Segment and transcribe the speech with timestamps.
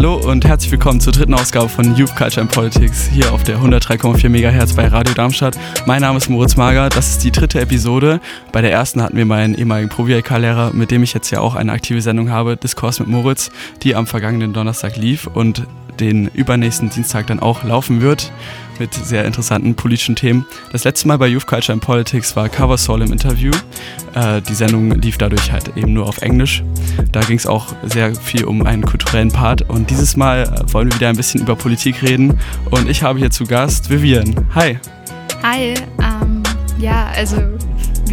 [0.00, 3.58] Hallo und herzlich willkommen zur dritten Ausgabe von Youth Culture and Politics hier auf der
[3.58, 5.58] 103,4 MHz bei Radio Darmstadt.
[5.84, 8.18] Mein Name ist Moritz Mager, das ist die dritte Episode.
[8.50, 11.72] Bei der ersten hatten wir meinen ehemaligen Pro-VK-Lehrer, mit dem ich jetzt ja auch eine
[11.72, 13.50] aktive Sendung habe, Diskurs mit Moritz,
[13.82, 15.66] die am vergangenen Donnerstag lief und
[16.00, 18.32] den übernächsten Dienstag dann auch laufen wird
[18.80, 20.44] mit sehr interessanten politischen Themen.
[20.72, 23.52] Das letzte Mal bei Youth Culture and Politics war Cover Soul im Interview.
[24.14, 26.64] Äh, die Sendung lief dadurch halt eben nur auf Englisch.
[27.12, 29.62] Da ging es auch sehr viel um einen kulturellen Part.
[29.68, 32.40] Und dieses Mal äh, wollen wir wieder ein bisschen über Politik reden.
[32.70, 34.34] Und ich habe hier zu Gast Vivian.
[34.54, 34.78] Hi.
[35.42, 35.74] Hi.
[35.98, 36.42] Ähm,
[36.78, 37.36] ja, also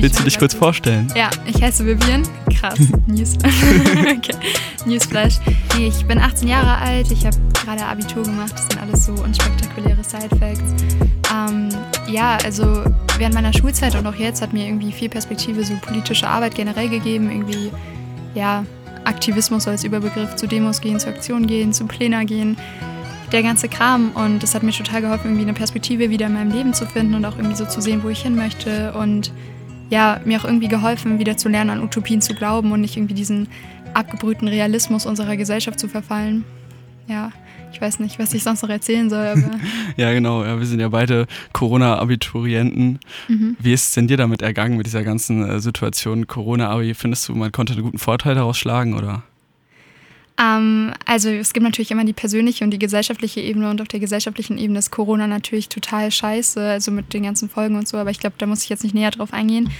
[0.01, 1.11] Willst du dich kurz vorstellen?
[1.15, 2.23] Ja, ich heiße Vivian.
[2.53, 2.79] Krass.
[3.07, 3.35] News.
[3.43, 4.35] okay.
[4.85, 5.39] Newsflash.
[5.75, 7.11] Nee, ich bin 18 Jahre alt.
[7.11, 8.53] Ich habe gerade Abitur gemacht.
[8.53, 10.83] Das sind alles so unspektakuläre Side-Facts.
[11.33, 11.69] Ähm,
[12.07, 12.83] ja, also
[13.17, 16.89] während meiner Schulzeit und auch jetzt hat mir irgendwie viel Perspektive so politische Arbeit generell
[16.89, 17.31] gegeben.
[17.31, 17.71] Irgendwie,
[18.35, 18.65] ja,
[19.03, 22.57] Aktivismus als Überbegriff, zu Demos gehen, zu Aktionen gehen, zu Plänen gehen
[23.31, 24.11] der ganze Kram.
[24.11, 27.15] Und das hat mir total geholfen, irgendwie eine Perspektive wieder in meinem Leben zu finden
[27.15, 28.93] und auch irgendwie so zu sehen, wo ich hin möchte.
[28.93, 29.31] Und
[29.89, 33.13] ja, mir auch irgendwie geholfen, wieder zu lernen, an Utopien zu glauben und nicht irgendwie
[33.13, 33.47] diesen
[33.93, 36.43] abgebrühten Realismus unserer Gesellschaft zu verfallen.
[37.07, 37.31] Ja,
[37.71, 39.35] ich weiß nicht, was ich sonst noch erzählen soll.
[39.97, 40.43] ja, genau.
[40.43, 42.99] Ja, wir sind ja beide Corona-Abiturienten.
[43.27, 43.55] Mhm.
[43.59, 46.93] Wie ist es denn dir damit ergangen, mit dieser ganzen äh, Situation Corona-Abi?
[46.93, 49.23] Findest du, man konnte einen guten Vorteil daraus schlagen, oder?
[50.39, 53.99] Ähm, also es gibt natürlich immer die persönliche und die gesellschaftliche Ebene und auf der
[53.99, 58.11] gesellschaftlichen Ebene ist Corona natürlich total scheiße, also mit den ganzen Folgen und so, aber
[58.11, 59.71] ich glaube, da muss ich jetzt nicht näher drauf eingehen.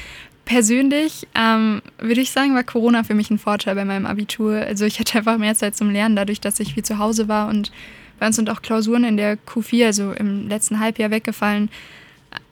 [0.46, 4.56] Persönlich ähm, würde ich sagen, war Corona für mich ein Vorteil bei meinem Abitur.
[4.56, 7.50] Also ich hatte einfach mehr Zeit zum Lernen, dadurch, dass ich viel zu Hause war
[7.50, 7.72] und
[8.20, 11.70] bei uns sind auch Klausuren in der Q4, also im letzten Halbjahr weggefallen.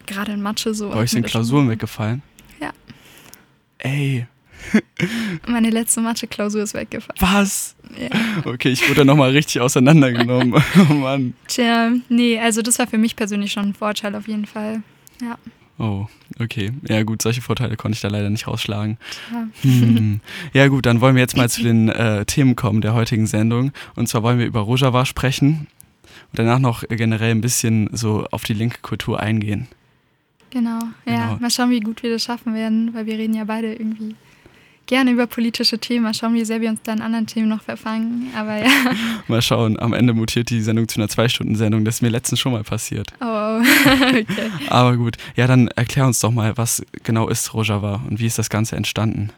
[0.06, 0.90] Gerade in Mathe so.
[0.90, 2.22] Bei euch sind Klausuren weggefallen?
[2.62, 2.72] Ja.
[3.80, 4.28] Ey,
[5.48, 7.20] Meine letzte Mathe-Klausur ist weggefallen.
[7.20, 7.76] Was?
[7.98, 8.10] Ja.
[8.46, 10.62] Okay, ich wurde nochmal richtig auseinandergenommen.
[10.90, 11.34] oh Mann.
[11.48, 14.82] Tja, nee, also das war für mich persönlich schon ein Vorteil auf jeden Fall.
[15.22, 15.38] Ja.
[15.78, 16.08] Oh,
[16.40, 16.72] okay.
[16.88, 18.98] Ja gut, solche Vorteile konnte ich da leider nicht rausschlagen.
[19.32, 20.22] Ja, hm.
[20.54, 23.72] ja gut, dann wollen wir jetzt mal zu den äh, Themen kommen der heutigen Sendung.
[23.96, 25.68] Und zwar wollen wir über Rojava sprechen
[26.32, 29.68] und danach noch generell ein bisschen so auf die linke Kultur eingehen.
[30.50, 31.28] Genau, ja.
[31.28, 31.38] Genau.
[31.40, 34.16] Mal schauen, wie gut wir das schaffen werden, weil wir reden ja beide irgendwie
[34.86, 36.04] gerne über politische Themen.
[36.04, 38.32] Mal schauen, wie sehr wir uns da in anderen Themen noch verfangen.
[38.36, 38.70] Aber ja.
[39.28, 41.86] Mal schauen, am Ende mutiert die Sendung zu einer Zwei-Stunden-Sendung.
[41.86, 43.08] Das ist mir letztens schon mal passiert.
[43.22, 43.26] Oh,
[44.02, 44.26] okay.
[44.70, 45.18] Aber gut.
[45.36, 48.76] Ja, dann erklär uns doch mal, was genau ist Rojava und wie ist das Ganze
[48.76, 49.32] entstanden?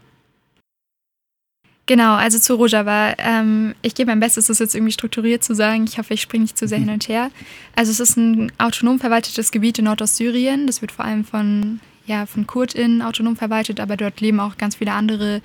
[1.88, 3.14] Genau, also zu Rojava.
[3.18, 5.86] Ähm, ich gebe mein Bestes, das jetzt irgendwie strukturiert zu sagen.
[5.86, 6.84] Ich hoffe, ich springe nicht zu sehr mhm.
[6.84, 7.32] hin und her.
[7.76, 10.68] Also es ist ein autonom verwaltetes Gebiet in Nordostsyrien.
[10.68, 14.78] Das wird vor allem von ja, von KurdInnen autonom verwaltet, aber dort leben auch ganz
[14.78, 15.42] viele andere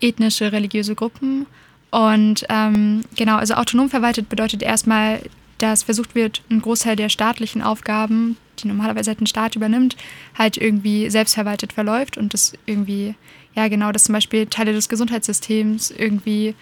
[0.00, 1.46] ethnische, religiöse Gruppen.
[1.90, 5.20] Und ähm, genau, also autonom verwaltet bedeutet erstmal,
[5.58, 9.96] dass versucht wird, einen Großteil der staatlichen Aufgaben, die normalerweise halt ein Staat übernimmt,
[10.36, 13.14] halt irgendwie selbstverwaltet verläuft und das irgendwie,
[13.54, 16.54] ja genau, dass zum Beispiel Teile des Gesundheitssystems irgendwie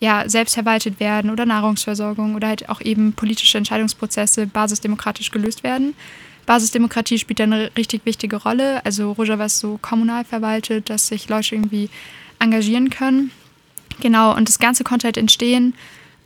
[0.00, 5.94] ja, selbst verwaltet werden oder Nahrungsversorgung oder halt auch eben politische Entscheidungsprozesse basisdemokratisch gelöst werden.
[6.46, 8.84] Basisdemokratie spielt da eine richtig wichtige Rolle.
[8.84, 11.88] Also Rojava ist so kommunal verwaltet, dass sich Leute irgendwie
[12.38, 13.30] engagieren können.
[14.00, 15.74] Genau, und das Ganze konnte halt entstehen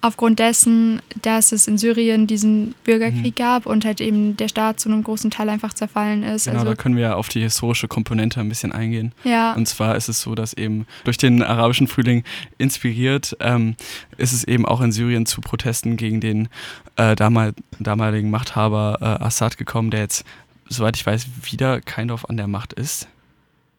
[0.07, 3.43] aufgrund dessen, dass es in Syrien diesen Bürgerkrieg mhm.
[3.43, 6.45] gab und halt eben der Staat zu einem großen Teil einfach zerfallen ist.
[6.45, 9.13] Genau, also, da können wir ja auf die historische Komponente ein bisschen eingehen.
[9.25, 9.53] Ja.
[9.55, 12.25] Und zwar ist es so, dass eben durch den arabischen Frühling
[12.59, 13.77] inspiriert, ähm,
[14.17, 16.49] ist es eben auch in Syrien zu Protesten gegen den
[16.97, 20.25] äh, damal damaligen Machthaber äh, Assad gekommen, der jetzt,
[20.69, 23.09] soweit ich weiß, wieder kein Dorf an der Macht ist.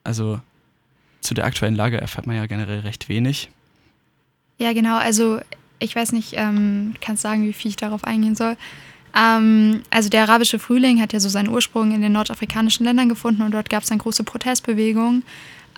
[0.03, 0.39] Also
[1.21, 3.49] zu der aktuellen Lage erfährt man ja generell recht wenig.
[4.57, 4.97] Ja, genau.
[4.97, 5.39] Also
[5.79, 8.57] ich weiß nicht, ähm, kannst sagen, wie viel ich darauf eingehen soll.
[9.15, 13.41] Ähm, also der arabische Frühling hat ja so seinen Ursprung in den nordafrikanischen Ländern gefunden
[13.41, 15.23] und dort gab es dann große Protestbewegungen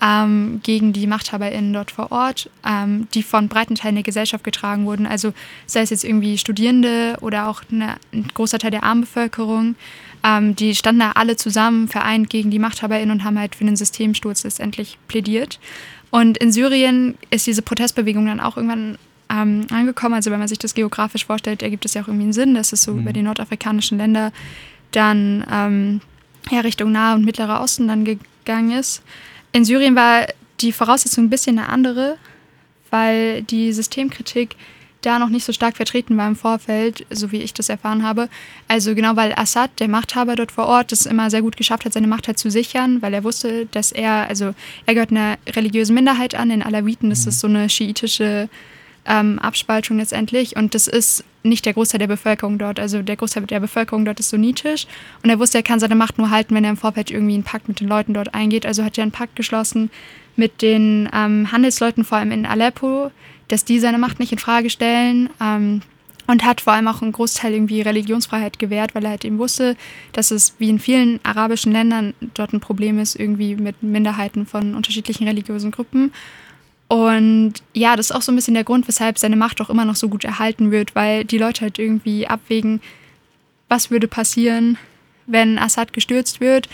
[0.01, 4.85] ähm, gegen die MachthaberInnen dort vor Ort, ähm, die von breiten Teilen der Gesellschaft getragen
[4.85, 5.05] wurden.
[5.05, 5.33] Also
[5.65, 9.75] sei es jetzt irgendwie Studierende oder auch eine, ein großer Teil der Armenbevölkerung.
[10.23, 13.75] Ähm, die standen da alle zusammen, vereint gegen die MachthaberInnen und haben halt für den
[13.75, 15.59] Systemsturz letztendlich plädiert.
[16.11, 18.97] Und in Syrien ist diese Protestbewegung dann auch irgendwann
[19.29, 20.15] ähm, angekommen.
[20.15, 22.73] Also wenn man sich das geografisch vorstellt, ergibt es ja auch irgendwie einen Sinn, dass
[22.73, 22.99] es so mhm.
[22.99, 24.31] über die nordafrikanischen Länder
[24.91, 26.01] dann ähm,
[26.49, 29.03] ja, Richtung Nahe und Mittlerer Osten dann gegangen ist.
[29.51, 30.27] In Syrien war
[30.61, 32.17] die Voraussetzung ein bisschen eine andere,
[32.89, 34.55] weil die Systemkritik
[35.01, 38.27] da noch nicht so stark vertreten war im Vorfeld, so wie ich das erfahren habe.
[38.67, 41.93] Also genau, weil Assad, der Machthaber dort vor Ort, es immer sehr gut geschafft hat,
[41.93, 44.53] seine Macht halt zu sichern, weil er wusste, dass er, also
[44.85, 47.29] er gehört einer religiösen Minderheit an, den Alawiten, das mhm.
[47.29, 48.49] ist so eine schiitische
[49.09, 50.55] ähm, Abspaltung letztendlich.
[50.55, 52.79] Und das ist nicht der Großteil der Bevölkerung dort.
[52.79, 54.87] Also der Großteil der Bevölkerung dort ist sunnitisch.
[55.23, 57.43] Und er wusste, er kann seine Macht nur halten, wenn er im Vorfeld irgendwie einen
[57.43, 58.65] Pakt mit den Leuten dort eingeht.
[58.65, 59.89] Also hat er einen Pakt geschlossen
[60.35, 63.11] mit den ähm, Handelsleuten, vor allem in Aleppo,
[63.49, 65.29] dass die seine Macht nicht in Frage stellen.
[65.41, 65.81] Ähm,
[66.27, 69.75] und hat vor allem auch einen Großteil irgendwie Religionsfreiheit gewährt, weil er halt eben wusste,
[70.11, 74.75] dass es wie in vielen arabischen Ländern dort ein Problem ist, irgendwie mit Minderheiten von
[74.75, 76.11] unterschiedlichen religiösen Gruppen.
[76.89, 79.85] Und ja, das ist auch so ein bisschen der Grund, weshalb seine Macht auch immer
[79.85, 82.81] noch so gut erhalten wird, weil die Leute halt irgendwie abwägen,
[83.69, 84.77] was würde passieren,
[85.27, 86.67] wenn Assad gestürzt wird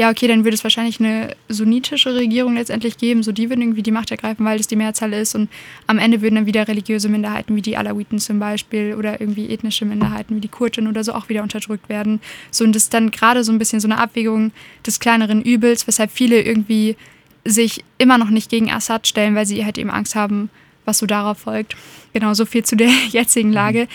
[0.00, 3.82] ja, okay, dann würde es wahrscheinlich eine sunnitische Regierung letztendlich geben, so die würden irgendwie
[3.82, 5.50] die Macht ergreifen, weil das die Mehrzahl ist und
[5.86, 9.84] am Ende würden dann wieder religiöse Minderheiten wie die Alawiten zum Beispiel oder irgendwie ethnische
[9.84, 12.22] Minderheiten wie die Kurden oder so auch wieder unterdrückt werden.
[12.50, 14.52] So und das ist dann gerade so ein bisschen so eine Abwägung
[14.86, 16.96] des kleineren Übels, weshalb viele irgendwie
[17.44, 20.50] sich immer noch nicht gegen Assad stellen, weil sie halt eben Angst haben,
[20.84, 21.76] was so darauf folgt.
[22.12, 23.88] Genau, so viel zu der jetzigen Lage.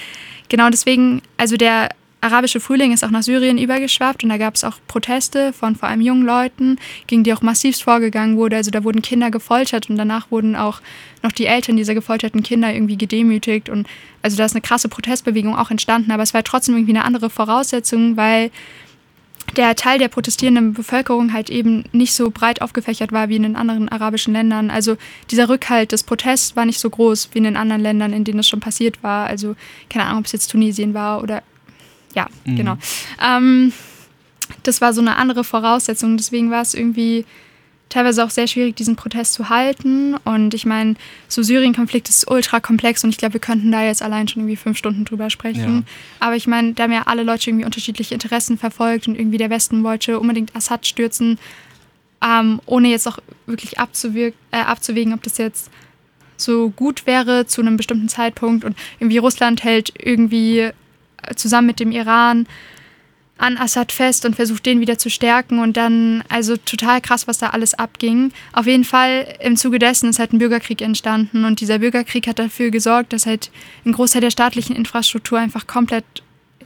[0.49, 1.89] Genau deswegen, also der
[2.25, 5.89] arabische Frühling ist auch nach Syrien übergeschwappt und da gab es auch Proteste von vor
[5.89, 8.55] allem jungen Leuten, gegen die auch massivst vorgegangen wurde.
[8.55, 10.81] Also da wurden Kinder gefoltert und danach wurden auch
[11.21, 13.87] noch die Eltern dieser gefolterten Kinder irgendwie gedemütigt und
[14.23, 17.29] also da ist eine krasse Protestbewegung auch entstanden, aber es war trotzdem irgendwie eine andere
[17.29, 18.49] Voraussetzung, weil
[19.55, 23.55] der Teil der protestierenden Bevölkerung halt eben nicht so breit aufgefächert war wie in den
[23.55, 24.69] anderen arabischen Ländern.
[24.69, 24.97] Also
[25.31, 28.39] dieser Rückhalt des Protests war nicht so groß wie in den anderen Ländern, in denen
[28.39, 29.27] es schon passiert war.
[29.27, 29.55] Also
[29.89, 31.43] keine Ahnung, ob es jetzt Tunesien war oder
[32.15, 32.55] ja, mhm.
[32.55, 32.77] genau.
[33.23, 33.71] Ähm,
[34.63, 36.17] das war so eine andere Voraussetzung.
[36.17, 37.25] Deswegen war es irgendwie
[37.89, 40.15] teilweise auch sehr schwierig, diesen Protest zu halten.
[40.25, 40.95] Und ich meine,
[41.27, 44.57] so Syrien-Konflikt ist ultra komplex und ich glaube, wir könnten da jetzt allein schon irgendwie
[44.57, 45.85] fünf Stunden drüber sprechen.
[45.87, 46.27] Ja.
[46.27, 49.49] Aber ich meine, da haben ja alle Leute irgendwie unterschiedliche Interessen verfolgt und irgendwie der
[49.49, 51.39] Westen wollte unbedingt Assad stürzen,
[52.23, 55.69] ähm, ohne jetzt auch wirklich äh, abzuwägen, ob das jetzt
[56.37, 58.65] so gut wäre zu einem bestimmten Zeitpunkt.
[58.65, 60.71] Und irgendwie Russland hält irgendwie
[61.35, 62.47] zusammen mit dem Iran
[63.37, 65.59] an Assad fest und versucht, den wieder zu stärken.
[65.59, 68.31] Und dann, also total krass, was da alles abging.
[68.53, 71.45] Auf jeden Fall im Zuge dessen ist halt ein Bürgerkrieg entstanden.
[71.45, 73.51] Und dieser Bürgerkrieg hat dafür gesorgt, dass halt
[73.85, 76.05] ein Großteil der staatlichen Infrastruktur einfach komplett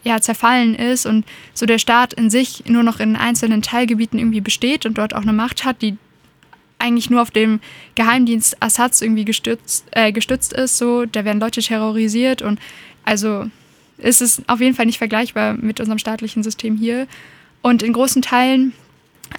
[0.03, 4.41] ja, zerfallen ist und so der Staat in sich nur noch in einzelnen Teilgebieten irgendwie
[4.41, 5.97] besteht und dort auch eine Macht hat, die
[6.77, 7.59] eigentlich nur auf dem
[7.95, 10.77] Geheimdienst Assads irgendwie gestützt, äh, gestützt ist.
[10.77, 12.59] So, da werden Leute terrorisiert und
[13.03, 13.47] also
[13.99, 17.07] ist es auf jeden Fall nicht vergleichbar mit unserem staatlichen System hier.
[17.61, 18.73] Und in großen Teilen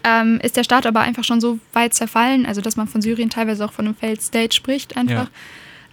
[0.05, 3.31] ähm, ist der Staat aber einfach schon so weit zerfallen, also dass man von Syrien
[3.31, 5.31] teilweise auch von einem Failed State spricht, einfach,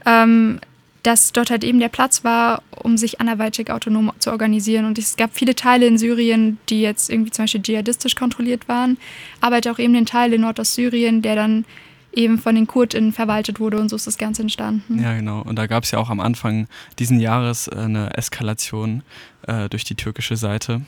[0.06, 0.24] ja.
[0.24, 0.60] ähm,
[1.04, 4.86] dass dort halt eben der Platz war, um sich anderweitig autonom zu organisieren.
[4.86, 8.98] Und es gab viele Teile in Syrien, die jetzt irgendwie zum Beispiel dschihadistisch kontrolliert waren,
[9.40, 11.66] aber halt auch eben den Teil in Nordostsyrien, der dann
[12.18, 15.02] eben von den Kurdinnen verwaltet wurde und so ist das Ganze entstanden.
[15.02, 15.42] Ja, genau.
[15.42, 19.04] Und da gab es ja auch am Anfang diesen Jahres äh, eine Eskalation
[19.44, 20.82] äh, durch die türkische Seite.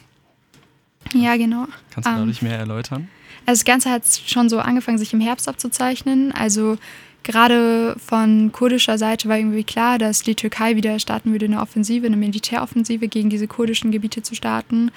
[1.14, 1.68] Ja, genau.
[1.92, 3.08] Kannst du dadurch um, mehr erläutern?
[3.46, 6.32] Also das Ganze hat schon so angefangen, sich im Herbst abzuzeichnen.
[6.32, 6.78] Also
[7.24, 12.08] gerade von kurdischer Seite war irgendwie klar, dass die Türkei wieder starten würde, eine Offensive,
[12.08, 14.92] eine Militäroffensive gegen diese kurdischen Gebiete zu starten.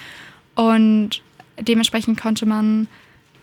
[0.55, 1.21] Und
[1.59, 2.87] dementsprechend konnte man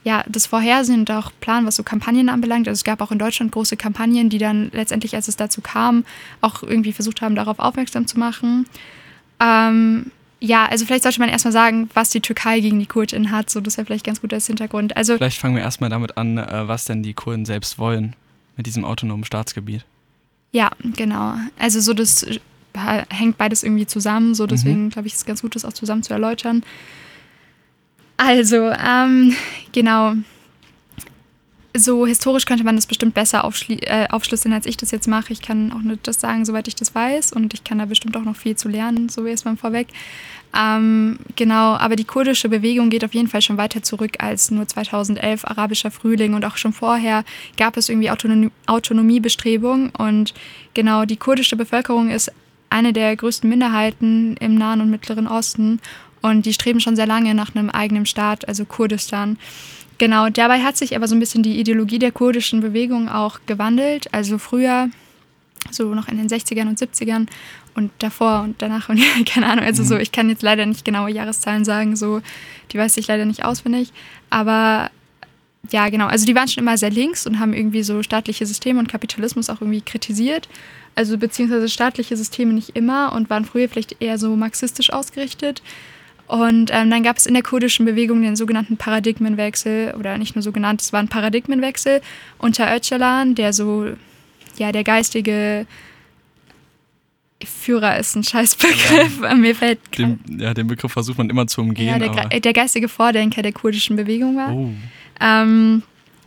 [0.03, 2.67] ja, das Vorhersehen und auch planen, was so Kampagnen anbelangt.
[2.67, 6.05] Also es gab auch in Deutschland große Kampagnen, die dann letztendlich, als es dazu kam,
[6.41, 8.67] auch irgendwie versucht haben, darauf aufmerksam zu machen.
[9.41, 13.51] Ähm, ja, also vielleicht sollte man erstmal sagen, was die Türkei gegen die Kurden hat.
[13.51, 14.97] So, das wäre vielleicht ganz gut als Hintergrund.
[14.97, 18.17] Also, vielleicht fangen wir erstmal damit an, äh, was denn die Kurden selbst wollen
[18.57, 19.85] mit diesem autonomen Staatsgebiet.
[20.53, 21.35] Ja, genau.
[21.59, 22.39] Also so das äh,
[23.11, 24.35] hängt beides irgendwie zusammen.
[24.35, 24.91] So deswegen mhm.
[24.91, 26.63] glaube ich, ist es ganz gut, das auch zusammen zu erläutern.
[28.23, 29.35] Also, ähm,
[29.73, 30.13] genau.
[31.75, 35.33] So historisch könnte man das bestimmt besser äh, aufschlüsseln, als ich das jetzt mache.
[35.33, 37.33] Ich kann auch nur das sagen, soweit ich das weiß.
[37.33, 39.89] Und ich kann da bestimmt auch noch viel zu lernen, so wie es mal vorweg.
[40.55, 44.69] Ähm, genau, aber die kurdische Bewegung geht auf jeden Fall schon weiter zurück als nur
[44.69, 47.25] 2011 arabischer Frühling und auch schon vorher
[47.57, 50.35] gab es irgendwie Autonom Autonomiebestrebungen und
[50.75, 52.33] genau die kurdische Bevölkerung ist
[52.69, 55.81] eine der größten Minderheiten im Nahen und Mittleren Osten
[56.23, 59.39] und die streben schon sehr lange nach einem eigenen Staat, also Kurdistan.
[59.99, 64.13] Genau, dabei hat sich aber so ein bisschen die Ideologie der kurdischen Bewegung auch gewandelt.
[64.15, 64.89] Also früher,
[65.71, 67.27] so noch in den 60ern und 70ern
[67.75, 70.01] und davor und danach und keine Ahnung, also so, mhm.
[70.01, 72.21] ich kann jetzt leider nicht genaue Jahreszahlen sagen, so,
[72.73, 73.93] die weiß ich leider nicht auswendig,
[74.29, 74.91] aber
[75.71, 78.81] ja, genau, also die waren schon immer sehr links und haben irgendwie so staatliche Systeme
[78.81, 80.49] und Kapitalismus auch irgendwie kritisiert,
[80.95, 85.63] also beziehungsweise staatliche Systeme nicht immer und waren früher vielleicht eher so marxistisch ausgerichtet.
[86.31, 90.43] Und ähm, dann gab es in der kurdischen Bewegung den sogenannten Paradigmenwechsel, oder nicht nur
[90.43, 92.01] so genannt, es war ein Paradigmenwechsel
[92.39, 93.89] unter Öcalan, der so,
[94.57, 95.67] ja, der geistige
[97.45, 99.23] Führer ist ein Scheißbegriff.
[99.23, 99.35] Ja.
[99.35, 102.01] Mir fällt den, ja, den Begriff versucht man immer zu umgehen.
[102.01, 104.53] Ja, der, der geistige Vordenker der kurdischen Bewegung war.
[104.53, 104.71] Oh.
[105.21, 105.83] Ähm,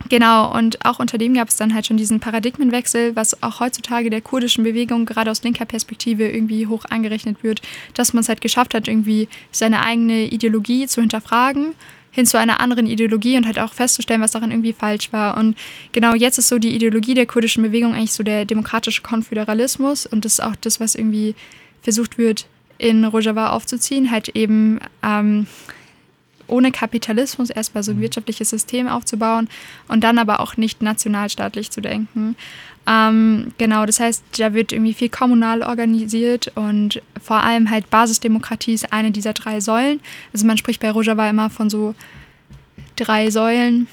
[0.10, 4.10] Genau, und auch unter dem gab es dann halt schon diesen Paradigmenwechsel, was auch heutzutage
[4.10, 7.62] der kurdischen Bewegung gerade aus linker Perspektive irgendwie hoch angerechnet wird,
[7.94, 11.74] dass man es halt geschafft hat, irgendwie seine eigene Ideologie zu hinterfragen
[12.14, 15.36] hin zu einer anderen Ideologie und halt auch festzustellen, was daran irgendwie falsch war.
[15.36, 15.58] Und
[15.92, 20.24] genau jetzt ist so die Ideologie der kurdischen Bewegung eigentlich so der demokratische Konföderalismus und
[20.24, 21.34] das ist auch das, was irgendwie
[21.82, 22.46] versucht wird,
[22.78, 25.48] in Rojava aufzuziehen, halt eben ähm,
[26.54, 28.02] ohne Kapitalismus erstmal so ein mhm.
[28.02, 29.50] wirtschaftliches System aufzubauen
[29.88, 32.36] und dann aber auch nicht nationalstaatlich zu denken.
[32.86, 38.74] Ähm, genau, das heißt, da wird irgendwie viel kommunal organisiert und vor allem halt Basisdemokratie
[38.74, 40.00] ist eine dieser drei Säulen.
[40.34, 41.96] Also man spricht bei Rojava immer von so
[42.96, 43.88] drei Säulen,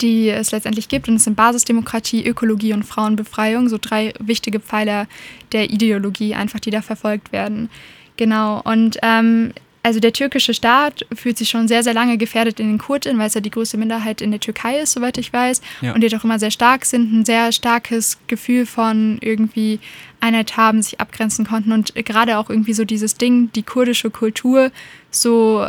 [0.00, 1.08] die es letztendlich gibt.
[1.08, 5.06] Und es sind Basisdemokratie, Ökologie und Frauenbefreiung, so drei wichtige Pfeiler
[5.52, 7.68] der Ideologie einfach, die da verfolgt werden.
[8.16, 9.52] Genau, und ähm,
[9.86, 13.28] also der türkische Staat fühlt sich schon sehr, sehr lange gefährdet in den Kurden, weil
[13.28, 15.60] es ja die größte Minderheit in der Türkei ist, soweit ich weiß.
[15.80, 15.94] Ja.
[15.94, 19.78] Und die doch immer sehr stark sind, ein sehr starkes Gefühl von irgendwie
[20.18, 21.70] Einheit haben, sich abgrenzen konnten.
[21.70, 24.72] Und gerade auch irgendwie so dieses Ding, die kurdische Kultur
[25.12, 25.68] so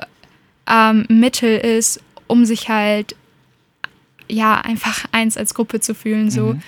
[0.66, 3.16] ähm, Mittel ist, um sich halt
[4.28, 6.32] ja einfach eins als Gruppe zu fühlen.
[6.32, 6.54] So.
[6.54, 6.62] Mhm.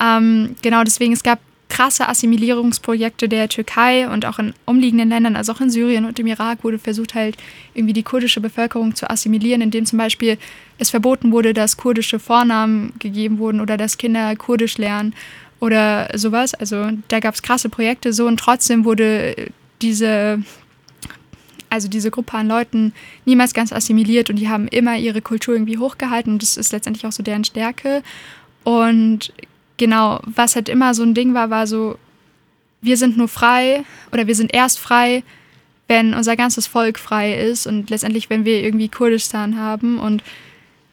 [0.00, 1.38] Ähm, genau, deswegen, es gab
[1.74, 6.28] krasse Assimilierungsprojekte der Türkei und auch in umliegenden Ländern, also auch in Syrien und im
[6.28, 7.36] Irak, wurde versucht, halt
[7.74, 10.38] irgendwie die kurdische Bevölkerung zu assimilieren, indem zum Beispiel
[10.78, 15.16] es verboten wurde, dass kurdische Vornamen gegeben wurden oder dass Kinder Kurdisch lernen
[15.58, 16.54] oder sowas.
[16.54, 19.34] Also da gab es krasse Projekte so und trotzdem wurde
[19.82, 20.44] diese
[21.70, 22.92] also diese Gruppe an Leuten
[23.24, 27.04] niemals ganz assimiliert und die haben immer ihre Kultur irgendwie hochgehalten und das ist letztendlich
[27.04, 28.04] auch so deren Stärke.
[28.62, 29.32] Und
[29.76, 31.98] genau, was halt immer so ein Ding war, war so,
[32.80, 35.22] wir sind nur frei oder wir sind erst frei,
[35.88, 40.22] wenn unser ganzes Volk frei ist und letztendlich, wenn wir irgendwie Kurdistan haben und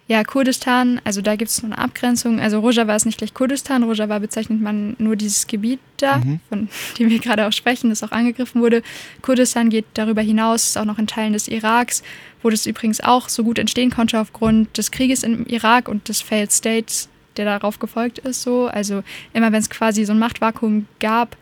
[0.08, 2.42] ja, Kurdistan, also da gibt es nur eine Abgrenzung.
[2.42, 3.84] Also Rojava ist nicht gleich Kurdistan.
[3.84, 6.42] Rojava bezeichnet man nur dieses Gebiet da, mhm.
[6.50, 6.68] von
[7.00, 8.84] dem wir gerade auch sprechen, das auch angegriffen wurde.
[9.22, 12.04] Kurdistan geht darüber hinaus, ist auch noch in Teilen des Iraks,
[12.44, 16.22] wo das übrigens auch so gut entstehen konnte aufgrund des Krieges im Irak und des
[16.22, 17.08] Failed States
[17.38, 18.42] der darauf gefolgt ist.
[18.42, 18.68] So.
[18.68, 21.38] Also immer wenn es quasi so ein Machtvakuum gab,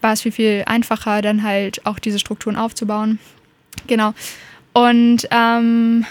[0.00, 3.18] war es viel, viel einfacher, dann halt auch diese Strukturen aufzubauen.
[3.86, 4.14] Genau.
[4.72, 6.06] Und ähm,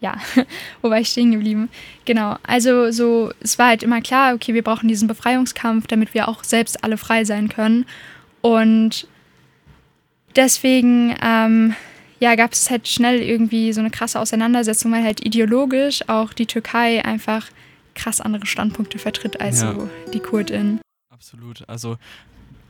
[0.00, 0.16] ja,
[0.82, 1.68] wo war ich stehen geblieben?
[2.04, 6.28] Genau, also so, es war halt immer klar, okay, wir brauchen diesen Befreiungskampf, damit wir
[6.28, 7.86] auch selbst alle frei sein können.
[8.40, 9.08] Und
[10.36, 11.74] deswegen, ähm,
[12.20, 16.46] ja, gab es halt schnell irgendwie so eine krasse Auseinandersetzung, weil halt ideologisch auch die
[16.46, 17.48] Türkei einfach
[17.96, 19.72] krass andere Standpunkte vertritt als ja.
[19.72, 20.80] so die Kurdin.
[21.10, 21.68] Absolut.
[21.68, 21.98] Also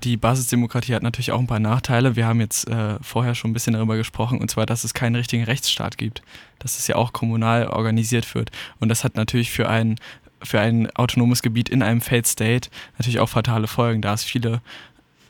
[0.04, 2.16] die Basisdemokratie hat natürlich auch ein paar Nachteile.
[2.16, 5.16] Wir haben jetzt äh, vorher schon ein bisschen darüber gesprochen, und zwar, dass es keinen
[5.16, 6.22] richtigen Rechtsstaat gibt,
[6.58, 8.50] dass es ja auch kommunal organisiert wird.
[8.78, 9.96] Und das hat natürlich für ein,
[10.42, 14.60] für ein autonomes Gebiet in einem Failed State natürlich auch fatale Folgen, da es viele,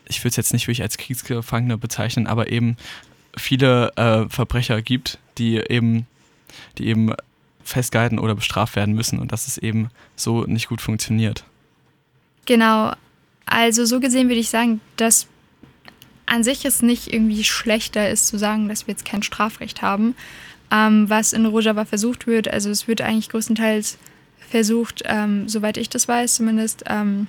[0.09, 2.77] ich würde es jetzt nicht wirklich als Kriegsgefangene bezeichnen, aber eben
[3.37, 6.07] viele äh, Verbrecher gibt, die eben,
[6.79, 7.15] die eben
[7.67, 11.45] festgehalten oder bestraft werden müssen und dass es eben so nicht gut funktioniert.
[12.47, 12.93] Genau.
[13.45, 15.27] Also so gesehen würde ich sagen, dass
[16.27, 20.15] an sich es nicht irgendwie schlechter ist zu sagen, dass wir jetzt kein Strafrecht haben,
[20.73, 22.49] ähm, was in Rojava versucht wird.
[22.49, 23.99] Also es wird eigentlich größtenteils
[24.51, 27.29] versucht, ähm, soweit ich das weiß zumindest, ähm,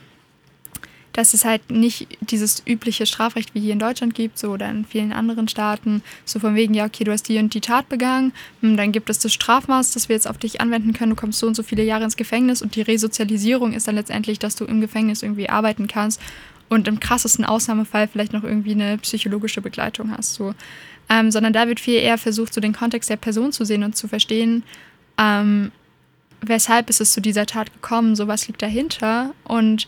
[1.18, 4.86] dass es halt nicht dieses übliche Strafrecht wie hier in Deutschland gibt, so oder in
[4.86, 8.34] vielen anderen Staaten, so von wegen, ja, okay, du hast die und die Tat begangen,
[8.62, 11.40] hm, dann gibt es das Strafmaß, das wir jetzt auf dich anwenden können, du kommst
[11.40, 14.66] so und so viele Jahre ins Gefängnis und die Resozialisierung ist dann letztendlich, dass du
[14.66, 16.22] im Gefängnis irgendwie arbeiten kannst
[16.70, 20.54] und im krassesten Ausnahmefall vielleicht noch irgendwie eine psychologische Begleitung hast, so.
[21.10, 23.96] Ähm, sondern da wird viel eher versucht, so den Kontext der Person zu sehen und
[23.96, 24.62] zu verstehen,
[25.18, 25.72] ähm,
[26.42, 29.88] weshalb ist es zu dieser Tat gekommen, so was liegt dahinter und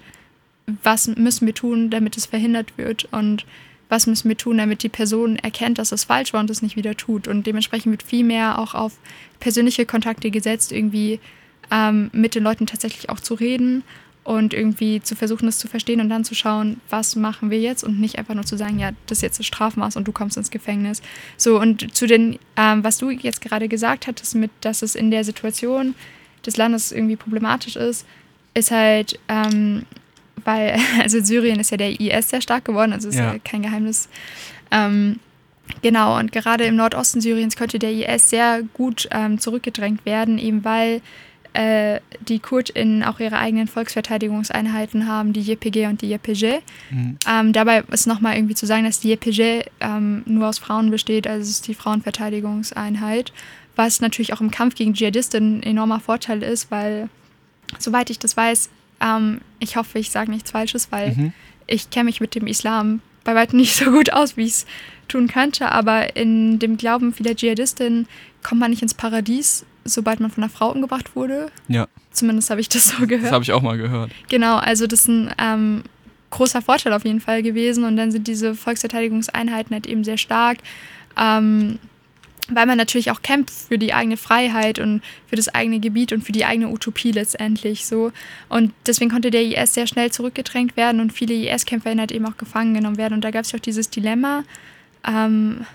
[0.84, 3.46] was müssen wir tun, damit es verhindert wird und
[3.90, 6.76] was müssen wir tun, damit die Person erkennt, dass es falsch war und es nicht
[6.76, 7.28] wieder tut.
[7.28, 8.94] Und dementsprechend wird viel mehr auch auf
[9.40, 11.20] persönliche Kontakte gesetzt, irgendwie
[11.72, 13.84] ähm, mit den Leuten tatsächlich auch zu reden
[14.24, 17.84] und irgendwie zu versuchen, das zu verstehen und dann zu schauen, was machen wir jetzt
[17.84, 20.38] und nicht einfach nur zu sagen, ja, das ist jetzt das Strafmaß und du kommst
[20.38, 21.02] ins Gefängnis.
[21.36, 25.10] So, und zu den, ähm, was du jetzt gerade gesagt hattest, mit, dass es in
[25.10, 25.96] der Situation
[26.46, 28.06] des Landes irgendwie problematisch ist,
[28.54, 29.86] ist halt, ähm,
[30.46, 33.40] weil, also in Syrien ist ja der IS sehr stark geworden, also ist ja, ja
[33.40, 34.10] kein Geheimnis.
[34.72, 35.20] Ähm,
[35.82, 40.64] genau, und gerade im Nordosten Syriens könnte der IS sehr gut ähm, zurückgedrängt werden, eben
[40.64, 41.02] weil
[41.54, 46.60] äh, die KurdInnen auch ihre eigenen Volksverteidigungseinheiten haben, die JPG und die JPG.
[46.92, 47.18] Mhm.
[47.28, 51.28] Ähm, dabei ist nochmal irgendwie zu sagen, dass die JPG ähm, nur aus Frauen besteht,
[51.28, 53.34] also es ist die Frauenverteidigungseinheit,
[53.76, 57.10] was natürlich auch im Kampf gegen Dschihadisten ein enormer Vorteil ist, weil,
[57.80, 58.70] soweit ich das weiß,
[59.02, 61.34] ähm, ich hoffe, ich sage nichts Falsches, weil mhm.
[61.68, 64.66] ich kenne mich mit dem Islam bei weitem nicht so gut aus, wie ich es
[65.08, 68.08] tun könnte, aber in dem Glauben vieler Dschihadistinnen
[68.44, 71.52] kommt man nicht ins Paradies, sobald man von einer Frau umgebracht wurde.
[71.68, 71.88] Ja.
[72.12, 73.26] Zumindest habe ich das so gehört.
[73.26, 74.12] Das habe ich auch mal gehört.
[74.30, 75.84] Genau, also das ist ein ähm,
[76.30, 80.60] großer Vorteil auf jeden Fall gewesen und dann sind diese Volksverteidigungseinheiten halt eben sehr stark.
[81.18, 81.80] Ähm,
[82.52, 86.24] weil man natürlich auch kämpft für die eigene Freiheit und für das eigene Gebiet und
[86.24, 88.12] für die eigene Utopie letztendlich so.
[88.50, 92.38] Und deswegen konnte der IS sehr schnell zurückgedrängt werden und viele IS-Kämpfer halt eben auch
[92.38, 93.16] gefangen genommen werden.
[93.16, 94.44] Und da gab es ja auch dieses Dilemma,
[95.08, 95.66] ähm,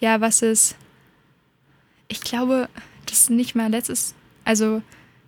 [0.00, 0.76] ja, was ist,
[2.08, 2.68] ich glaube,
[3.06, 4.14] das ist nicht mal letztes,
[4.44, 4.82] also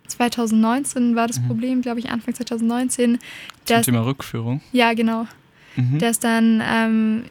[0.07, 1.47] 2019 war das mhm.
[1.47, 3.19] Problem, glaube ich, Anfang 2019.
[3.65, 4.61] Zum Thema Rückführung?
[4.71, 5.27] Ja, genau.
[5.75, 5.99] Mhm.
[5.99, 7.23] Dass dann ähm,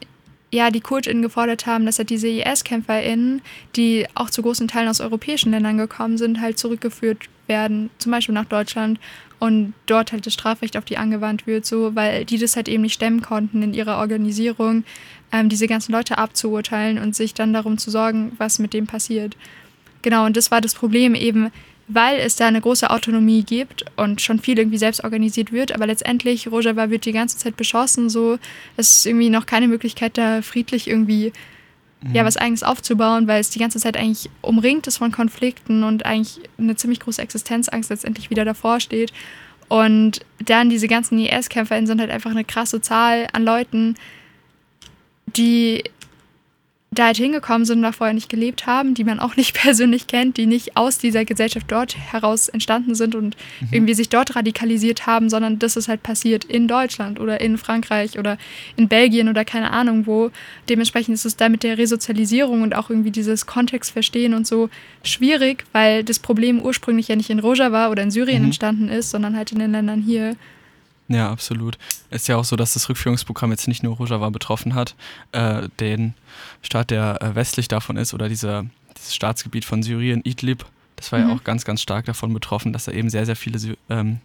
[0.57, 3.43] ja, die KurdInnen gefordert haben, dass halt diese IS-KämpferInnen,
[3.77, 8.35] die auch zu großen Teilen aus europäischen Ländern gekommen sind, halt zurückgeführt werden, zum Beispiel
[8.35, 8.99] nach Deutschland
[9.39, 12.83] und dort halt das Strafrecht auf die angewandt wird, so, weil die das halt eben
[12.85, 14.85] nicht stemmen konnten in ihrer Organisierung,
[15.31, 19.37] ähm, diese ganzen Leute abzuurteilen und sich dann darum zu sorgen, was mit dem passiert.
[20.01, 21.51] Genau, und das war das Problem eben,
[21.89, 25.73] weil es da eine große Autonomie gibt und schon viel irgendwie selbst organisiert wird.
[25.73, 28.39] Aber letztendlich, Rojava wird die ganze Zeit beschossen, so.
[28.77, 31.33] Es ist irgendwie noch keine Möglichkeit, da friedlich irgendwie
[32.03, 32.15] mhm.
[32.15, 36.05] ja, was Eigenes aufzubauen, weil es die ganze Zeit eigentlich umringt ist von Konflikten und
[36.05, 39.13] eigentlich eine ziemlich große Existenzangst letztendlich wieder davor steht.
[39.69, 43.95] Und dann diese ganzen IS-KämpferInnen sind halt einfach eine krasse Zahl an Leuten,
[45.27, 45.83] die
[46.99, 50.07] da halt hingekommen sind und da vorher nicht gelebt haben, die man auch nicht persönlich
[50.07, 53.69] kennt, die nicht aus dieser Gesellschaft dort heraus entstanden sind und mhm.
[53.71, 58.19] irgendwie sich dort radikalisiert haben, sondern das ist halt passiert in Deutschland oder in Frankreich
[58.19, 58.39] oder
[58.77, 60.31] in Belgien oder keine Ahnung wo.
[60.69, 64.69] Dementsprechend ist es da mit der Resozialisierung und auch irgendwie dieses Kontextverstehen und so
[65.03, 68.47] schwierig, weil das Problem ursprünglich ja nicht in Rojava oder in Syrien mhm.
[68.47, 70.37] entstanden ist, sondern halt in den Ländern hier.
[71.09, 71.79] Ja, absolut.
[72.11, 74.97] Ist ja auch so, dass das Rückführungsprogramm jetzt nicht nur Rojava betroffen hat,
[75.33, 76.15] äh, den
[76.63, 78.67] Staat, der äh, westlich davon ist, oder dieser,
[78.97, 81.29] dieses Staatsgebiet von Syrien, Idlib, das war mhm.
[81.29, 84.21] ja auch ganz, ganz stark davon betroffen, dass da eben sehr, sehr viele ähm,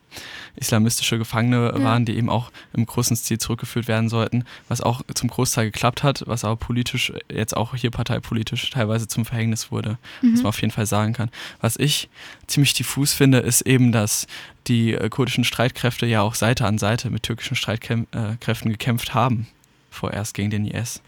[0.56, 1.84] islamistische Gefangene ja.
[1.84, 6.02] waren, die eben auch im großen Stil zurückgeführt werden sollten, was auch zum Großteil geklappt
[6.02, 10.34] hat, was aber politisch, jetzt auch hier parteipolitisch teilweise zum Verhängnis wurde, mhm.
[10.34, 11.30] was man auf jeden Fall sagen kann.
[11.60, 12.10] Was ich
[12.48, 14.26] ziemlich diffus finde, ist eben, dass
[14.68, 19.48] die äh, kurdischen Streitkräfte ja auch Seite an Seite mit türkischen Streitkräften äh, gekämpft haben,
[19.90, 21.02] vorerst gegen den IS.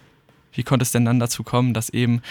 [0.52, 2.22] Wie konnte es denn dann dazu kommen, dass eben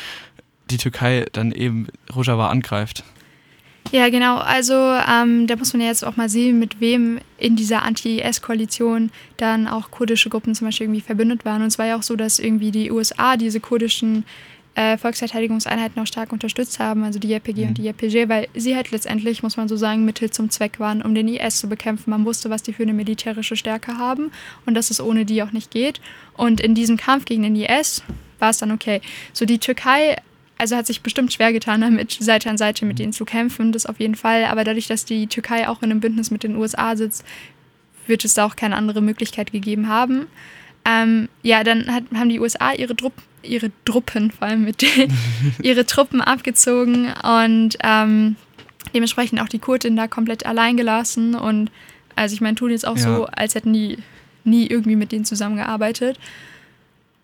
[0.71, 3.05] die Türkei dann eben Rojava angreift?
[3.91, 4.39] Ja, genau.
[4.39, 9.11] Also ähm, da muss man ja jetzt auch mal sehen, mit wem in dieser Anti-IS-Koalition
[9.37, 11.63] dann auch kurdische Gruppen zum Beispiel irgendwie verbündet waren.
[11.63, 14.25] Und es war ja auch so, dass irgendwie die USA diese kurdischen
[14.75, 17.69] äh, Volksverteidigungseinheiten auch stark unterstützt haben, also die JPG mhm.
[17.69, 21.03] und die JPG, weil sie halt letztendlich, muss man so sagen, Mittel zum Zweck waren,
[21.03, 22.11] um den IS zu bekämpfen.
[22.11, 24.31] Man wusste, was die für eine militärische Stärke haben
[24.65, 26.01] und dass es ohne die auch nicht geht.
[26.35, 28.03] Und in diesem Kampf gegen den IS
[28.39, 29.03] war es dann okay.
[29.33, 30.17] So die Türkei
[30.63, 33.85] also hat sich bestimmt schwer getan, damit Seite an Seite mit ihnen zu kämpfen, das
[33.85, 34.45] auf jeden Fall.
[34.45, 37.25] Aber dadurch, dass die Türkei auch in einem Bündnis mit den USA sitzt,
[38.07, 40.29] wird es da auch keine andere Möglichkeit gegeben haben.
[40.85, 45.13] Ähm, ja, dann hat, haben die USA ihre, Drupp, ihre Truppen, vor allem mit den,
[45.63, 48.37] ihre Truppen abgezogen und ähm,
[48.95, 51.35] dementsprechend auch die Kurden da komplett allein gelassen.
[51.35, 51.73] Und
[52.15, 53.03] also ich meine, tun jetzt auch ja.
[53.03, 53.99] so, als hätten die
[54.45, 56.21] nie irgendwie mit denen zusammengearbeitet.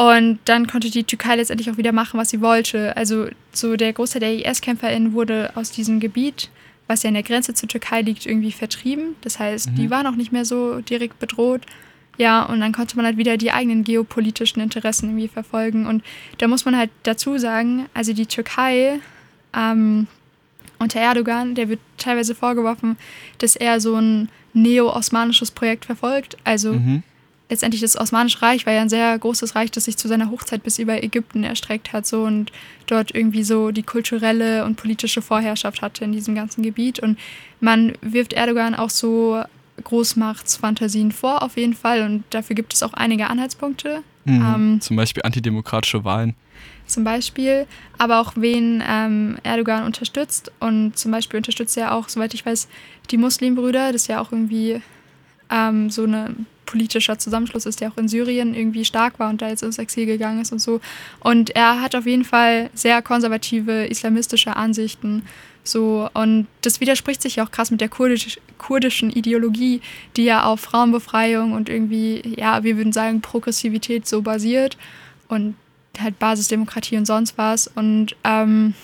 [0.01, 2.97] Und dann konnte die Türkei letztendlich auch wieder machen, was sie wollte.
[2.97, 6.51] Also so der Großteil der IS-KämpferInnen wurde aus diesem Gebiet,
[6.87, 9.17] was ja an der Grenze zur Türkei liegt, irgendwie vertrieben.
[9.23, 9.75] Das heißt, mhm.
[9.75, 11.63] die waren auch nicht mehr so direkt bedroht.
[12.17, 15.87] Ja, und dann konnte man halt wieder die eigenen geopolitischen Interessen irgendwie verfolgen.
[15.87, 16.05] Und
[16.39, 19.01] da muss man halt dazu sagen, also die Türkei
[19.53, 20.07] ähm,
[20.79, 22.97] unter Erdogan, der wird teilweise vorgeworfen,
[23.39, 26.37] dass er so ein neo-osmanisches Projekt verfolgt.
[26.45, 27.03] Also mhm
[27.49, 30.63] letztendlich das Osmanische Reich war ja ein sehr großes Reich, das sich zu seiner Hochzeit
[30.63, 32.53] bis über Ägypten erstreckt hat so und
[32.87, 36.99] dort irgendwie so die kulturelle und politische Vorherrschaft hatte in diesem ganzen Gebiet.
[37.01, 37.19] Und
[37.61, 39.43] man wirft Erdogan auch so
[39.83, 42.03] Großmachtsfantasien vor, auf jeden Fall.
[42.03, 44.03] Und dafür gibt es auch einige Anhaltspunkte.
[44.25, 46.35] Mhm, ähm, zum Beispiel antidemokratische Wahlen.
[46.87, 47.67] Zum Beispiel,
[47.99, 50.51] aber auch wen ähm, Erdogan unterstützt.
[50.61, 52.69] Und zum Beispiel unterstützt er auch, soweit ich weiß,
[53.11, 53.93] die Muslimbrüder.
[53.93, 54.81] Das ist ja auch irgendwie
[55.51, 56.35] ähm, so eine
[56.69, 60.05] politischer Zusammenschluss ist, der auch in Syrien irgendwie stark war und da jetzt ins Exil
[60.05, 60.81] gegangen ist und so.
[61.21, 65.23] Und er hat auf jeden Fall sehr konservative islamistische Ansichten.
[65.65, 69.81] So, und das widerspricht sich ja auch krass mit der kurdisch, kurdischen Ideologie,
[70.17, 74.77] die ja auf Frauenbefreiung und irgendwie, ja, wir würden sagen, Progressivität so basiert
[75.29, 75.57] und
[75.99, 77.67] halt Basisdemokratie und sonst was.
[77.67, 78.75] Und ähm,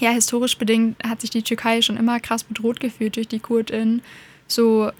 [0.00, 4.00] ja, historisch bedingt hat sich die Türkei schon immer krass bedroht gefühlt durch die KurdInnen.
[4.46, 4.90] So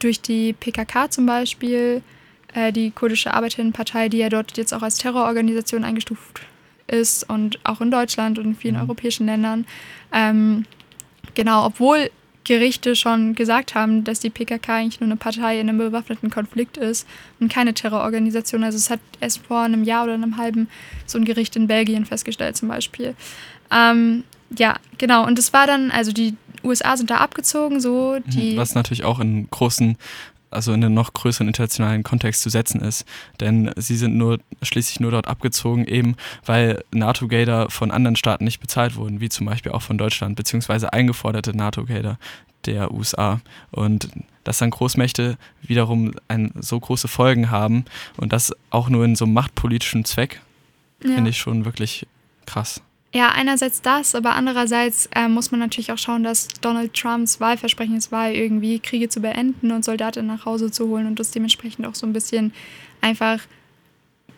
[0.00, 2.02] durch die PKK zum Beispiel,
[2.54, 6.40] äh, die kurdische Arbeiterinnenpartei, die ja dort jetzt auch als Terrororganisation eingestuft
[6.86, 8.82] ist und auch in Deutschland und in vielen mhm.
[8.82, 9.66] europäischen Ländern.
[10.12, 10.64] Ähm,
[11.34, 12.10] genau, obwohl
[12.44, 16.78] Gerichte schon gesagt haben, dass die PKK eigentlich nur eine Partei in einem bewaffneten Konflikt
[16.78, 17.06] ist
[17.38, 18.64] und keine Terrororganisation.
[18.64, 20.68] Also es hat erst vor einem Jahr oder einem halben
[21.06, 23.14] so ein Gericht in Belgien festgestellt zum Beispiel.
[23.70, 24.24] Ähm,
[24.58, 25.26] ja, genau.
[25.26, 26.34] Und es war dann, also die
[26.64, 28.56] USA sind da abgezogen, so mhm, die.
[28.56, 29.96] Was natürlich auch in großen,
[30.50, 33.04] also in einen noch größeren internationalen Kontext zu setzen ist.
[33.40, 38.60] Denn sie sind nur schließlich nur dort abgezogen, eben weil NATO-Gelder von anderen Staaten nicht
[38.60, 42.18] bezahlt wurden, wie zum Beispiel auch von Deutschland, beziehungsweise eingeforderte NATO-Gelder
[42.66, 43.40] der USA.
[43.70, 44.08] Und
[44.44, 47.84] dass dann Großmächte wiederum ein, so große Folgen haben
[48.16, 50.40] und das auch nur in so einem machtpolitischen Zweck,
[51.02, 51.14] ja.
[51.14, 52.06] finde ich schon wirklich
[52.46, 52.82] krass.
[53.12, 57.96] Ja, einerseits das, aber andererseits äh, muss man natürlich auch schauen, dass Donald Trumps Wahlversprechen
[57.96, 61.86] es war, irgendwie Kriege zu beenden und Soldaten nach Hause zu holen und das dementsprechend
[61.86, 62.52] auch so ein bisschen
[63.00, 63.40] einfach,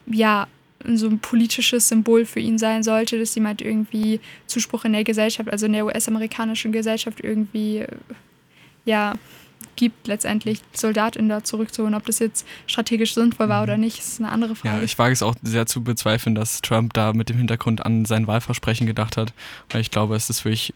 [0.07, 0.47] ja,
[0.85, 5.05] so ein politisches Symbol für ihn sein sollte, dass ihm halt irgendwie Zuspruch in der
[5.05, 7.85] Gesellschaft, also in der US-amerikanischen Gesellschaft irgendwie,
[8.87, 9.15] ja,
[9.77, 11.95] gibt, letztendlich Soldatinnen da zurückzuholen.
[11.95, 13.83] Ob das jetzt strategisch sinnvoll war oder mhm.
[13.83, 14.77] nicht, ist eine andere Frage.
[14.77, 18.05] Ja, ich wage es auch sehr zu bezweifeln, dass Trump da mit dem Hintergrund an
[18.05, 19.33] sein Wahlversprechen gedacht hat,
[19.71, 20.75] weil ich glaube, es ist wirklich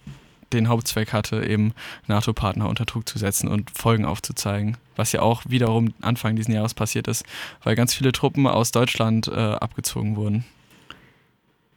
[0.52, 1.72] den Hauptzweck hatte, eben
[2.06, 4.76] NATO-Partner unter Druck zu setzen und Folgen aufzuzeigen.
[4.94, 7.24] Was ja auch wiederum Anfang dieses Jahres passiert ist,
[7.62, 10.44] weil ganz viele Truppen aus Deutschland äh, abgezogen wurden.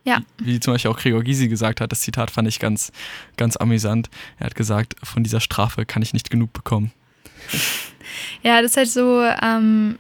[0.06, 0.22] Ja.
[0.38, 2.92] Wie zum Beispiel auch Gregor Gysi gesagt hat, das Zitat fand ich ganz,
[3.38, 4.10] ganz amüsant.
[4.38, 6.92] Er hat gesagt, von dieser Strafe kann ich nicht genug bekommen.
[8.42, 9.98] Ja, das ist halt so ähm,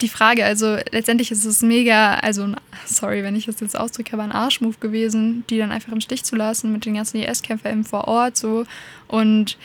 [0.00, 0.44] die Frage.
[0.44, 2.48] Also letztendlich ist es mega, also
[2.86, 6.24] sorry, wenn ich das jetzt ausdrücke, aber ein Arschmove gewesen, die dann einfach im Stich
[6.24, 8.64] zu lassen mit den ganzen IS-KämpferInnen vor Ort so
[9.08, 9.56] und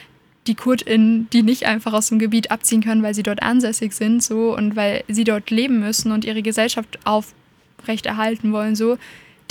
[0.48, 4.24] die KurdInnen, die nicht einfach aus dem Gebiet abziehen können, weil sie dort ansässig sind
[4.24, 8.98] so und weil sie dort leben müssen und ihre Gesellschaft aufrechterhalten wollen so,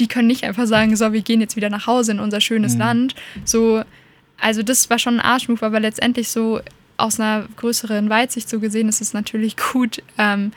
[0.01, 2.75] die können nicht einfach sagen, so, wir gehen jetzt wieder nach Hause in unser schönes
[2.75, 2.81] mhm.
[2.81, 3.15] Land.
[3.45, 3.83] So,
[4.41, 6.61] also das war schon ein Arschmove, aber letztendlich so
[6.99, 10.53] aus einer größeren Weitsicht so gesehen ist es natürlich gut, ähm,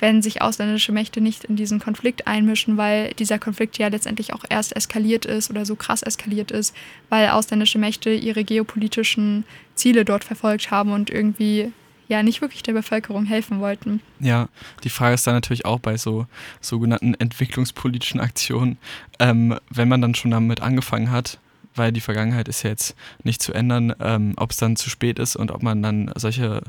[0.00, 4.44] wenn sich ausländische Mächte nicht in diesen Konflikt einmischen, weil dieser Konflikt ja letztendlich auch
[4.48, 6.74] erst eskaliert ist oder so krass eskaliert ist,
[7.10, 11.72] weil ausländische Mächte ihre geopolitischen Ziele dort verfolgt haben und irgendwie
[12.08, 14.00] ja nicht wirklich der Bevölkerung helfen wollten.
[14.18, 14.48] Ja,
[14.84, 16.26] die Frage ist dann natürlich auch bei so
[16.60, 18.78] sogenannten entwicklungspolitischen Aktionen,
[19.18, 21.38] ähm, wenn man dann schon damit angefangen hat,
[21.74, 25.18] weil die Vergangenheit ist ja jetzt nicht zu ändern, ähm, ob es dann zu spät
[25.18, 26.62] ist und ob man dann solche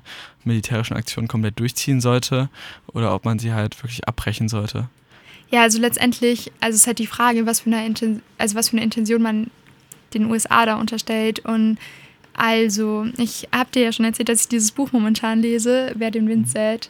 [0.43, 2.49] militärischen Aktionen komplett durchziehen sollte
[2.87, 4.89] oder ob man sie halt wirklich abbrechen sollte.
[5.51, 8.69] Ja, also letztendlich, also es ist halt die Frage, was für eine, Inten also was
[8.69, 9.51] für eine Intention man
[10.13, 11.77] den USA da unterstellt und
[12.35, 16.27] also, ich habe dir ja schon erzählt, dass ich dieses Buch momentan lese, Wer den
[16.27, 16.89] Wind sät.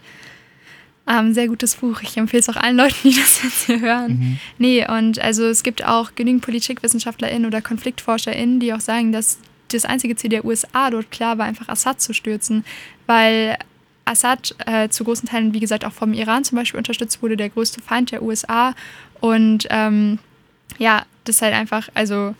[1.05, 2.01] Ähm, sehr gutes Buch.
[2.01, 4.11] Ich empfehle es auch allen Leuten, die das jetzt hier hören.
[4.19, 4.39] Mhm.
[4.57, 9.37] Nee, und also es gibt auch genügend PolitikwissenschaftlerInnen oder KonfliktforscherInnen, die auch sagen, dass
[9.69, 12.63] das einzige Ziel der USA dort klar war, einfach Assad zu stürzen,
[13.07, 13.57] weil
[14.05, 17.49] Assad äh, zu großen Teilen, wie gesagt, auch vom Iran zum Beispiel unterstützt wurde, der
[17.49, 18.75] größte Feind der USA.
[19.19, 20.19] Und ähm,
[20.77, 22.35] ja, das ist halt einfach, also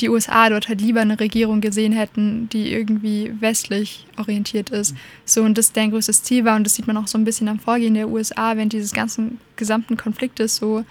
[0.00, 4.94] die USA dort halt lieber eine Regierung gesehen hätten, die irgendwie westlich orientiert ist.
[5.24, 7.48] So und das deren größtes Ziel war und das sieht man auch so ein bisschen
[7.48, 10.84] am Vorgehen der USA während dieses ganzen gesamten Konfliktes so,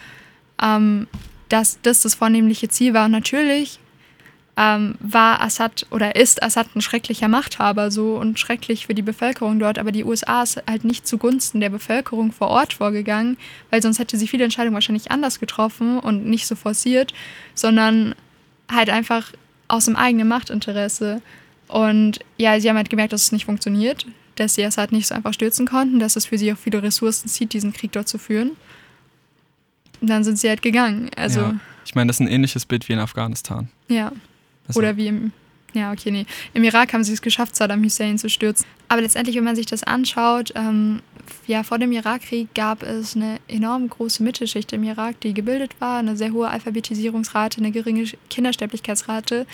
[0.62, 1.08] ähm,
[1.50, 3.06] dass das das vornehmliche Ziel war.
[3.06, 3.80] Und natürlich
[4.58, 9.60] ähm, war Assad oder ist Assad ein schrecklicher Machthaber so und schrecklich für die Bevölkerung
[9.60, 13.38] dort, aber die USA ist halt nicht zugunsten der Bevölkerung vor Ort vorgegangen,
[13.70, 17.14] weil sonst hätte sie viele Entscheidungen wahrscheinlich anders getroffen und nicht so forciert,
[17.54, 18.16] sondern
[18.72, 19.32] halt einfach
[19.68, 21.22] aus dem eigenen Machtinteresse.
[21.68, 25.08] Und ja, sie haben halt gemerkt, dass es nicht funktioniert, dass sie es halt nicht
[25.08, 28.08] so einfach stürzen konnten, dass es für sie auch viele Ressourcen zieht, diesen Krieg dort
[28.08, 28.52] zu führen.
[30.02, 31.10] Und dann sind sie halt gegangen.
[31.16, 31.60] Also, ja.
[31.86, 33.70] Ich meine, das ist ein ähnliches Bild wie in Afghanistan.
[33.88, 34.12] Ja.
[34.68, 34.80] Also.
[34.80, 35.32] Oder wie im
[35.76, 36.26] ja, okay, nee.
[36.54, 38.66] Im Irak haben sie es geschafft, Saddam Hussein zu stürzen.
[38.88, 41.02] Aber letztendlich, wenn man sich das anschaut, ähm,
[41.48, 46.00] ja, vor dem Irakkrieg gab es eine enorm große Mittelschicht im Irak, die gebildet war,
[46.00, 49.46] eine sehr hohe Alphabetisierungsrate, eine geringe Kindersterblichkeitsrate,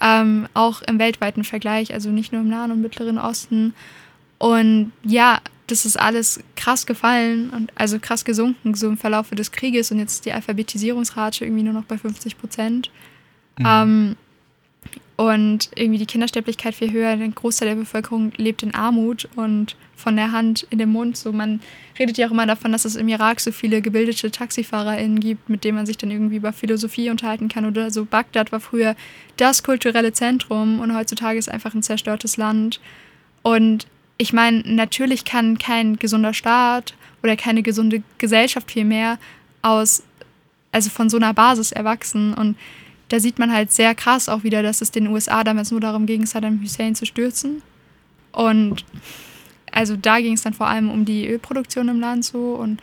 [0.00, 3.74] ähm, auch im weltweiten Vergleich, also nicht nur im Nahen und Mittleren Osten.
[4.38, 9.52] Und ja, das ist alles krass gefallen und also krass gesunken, so im Verlauf des
[9.52, 12.90] Krieges und jetzt ist die Alphabetisierungsrate irgendwie nur noch bei 50 Prozent.
[13.58, 13.66] Mhm.
[13.66, 14.16] Ähm,
[15.16, 17.10] und irgendwie die Kindersterblichkeit viel höher.
[17.10, 21.16] Ein Großteil der Bevölkerung lebt in Armut und von der Hand in den Mund.
[21.16, 21.60] So, man
[21.98, 25.62] redet ja auch immer davon, dass es im Irak so viele gebildete TaxifahrerInnen gibt, mit
[25.64, 27.64] denen man sich dann irgendwie über Philosophie unterhalten kann.
[27.64, 28.96] Oder so Bagdad war früher
[29.36, 32.80] das kulturelle Zentrum und heutzutage ist einfach ein zerstörtes Land.
[33.42, 33.86] Und
[34.16, 39.18] ich meine, natürlich kann kein gesunder Staat oder keine gesunde Gesellschaft vielmehr
[39.62, 40.02] aus,
[40.72, 42.34] also von so einer Basis erwachsen.
[42.34, 42.56] Und
[43.08, 46.06] da sieht man halt sehr krass auch wieder, dass es den USA damals nur darum
[46.06, 47.62] ging, Saddam Hussein zu stürzen.
[48.32, 48.84] Und
[49.72, 52.80] also da ging es dann vor allem um die Ölproduktion im Land so und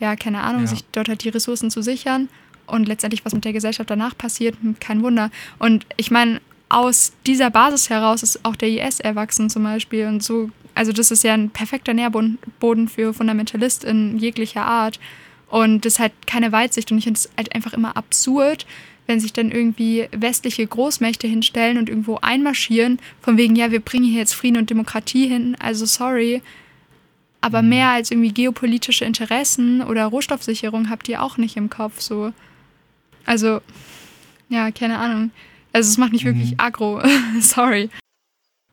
[0.00, 0.66] ja, keine Ahnung, ja.
[0.66, 2.28] sich dort halt die Ressourcen zu sichern.
[2.66, 5.30] Und letztendlich, was mit der Gesellschaft danach passiert, kein Wunder.
[5.58, 10.06] Und ich meine, aus dieser Basis heraus ist auch der IS erwachsen zum Beispiel.
[10.06, 15.00] Und so, also das ist ja ein perfekter Nährboden für Fundamentalist in jeglicher Art.
[15.48, 16.90] Und das ist halt keine Weitsicht.
[16.92, 18.66] Und ich finde es halt einfach immer absurd,
[19.10, 24.04] wenn sich dann irgendwie westliche Großmächte hinstellen und irgendwo einmarschieren, von wegen, ja, wir bringen
[24.04, 26.42] hier jetzt Frieden und Demokratie hin, also sorry.
[27.40, 27.70] Aber mhm.
[27.70, 32.32] mehr als irgendwie geopolitische Interessen oder Rohstoffsicherung habt ihr auch nicht im Kopf, so.
[33.26, 33.60] Also,
[34.48, 35.32] ja, keine Ahnung.
[35.72, 36.28] Also, es macht mich mhm.
[36.28, 37.02] wirklich aggro.
[37.40, 37.90] sorry.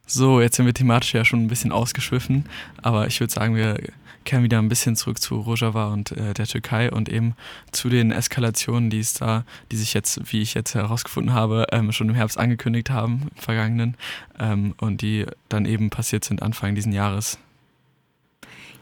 [0.05, 2.45] So, jetzt sind wir thematisch ja schon ein bisschen ausgeschwiffen,
[2.83, 3.79] aber ich würde sagen, wir
[4.27, 7.33] kehren wieder ein bisschen zurück zu Rojava und äh, der Türkei und eben
[7.71, 11.91] zu den Eskalationen, die es da, die sich jetzt, wie ich jetzt herausgefunden habe, ähm,
[11.91, 13.95] schon im Herbst angekündigt haben, im vergangenen,
[14.37, 17.39] ähm, und die dann eben passiert sind Anfang diesen Jahres.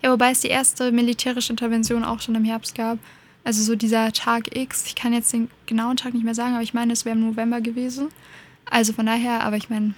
[0.02, 2.98] Ja, wobei es die erste militärische Intervention auch schon im Herbst gab.
[3.44, 6.64] Also so dieser Tag X, ich kann jetzt den genauen Tag nicht mehr sagen, aber
[6.64, 8.10] ich meine, es wäre im November gewesen.
[8.66, 9.94] Also von daher, aber ich meine,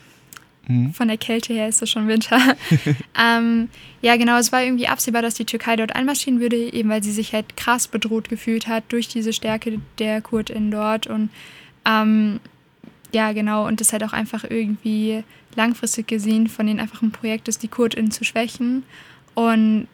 [0.68, 0.94] Mhm.
[0.94, 2.40] Von der Kälte her ist es schon Winter.
[3.20, 3.70] ähm,
[4.02, 7.12] ja, genau, es war irgendwie absehbar, dass die Türkei dort einmarschieren würde, eben weil sie
[7.12, 11.08] sich halt krass bedroht gefühlt hat durch diese Stärke der KurdInnen dort.
[11.08, 11.30] Und
[11.86, 12.40] ähm,
[13.14, 15.24] ja, genau, und das halt auch einfach irgendwie
[15.56, 18.84] langfristig gesehen von denen einfach ein Projekt ist, die KurdInnen zu schwächen.
[19.34, 19.88] Und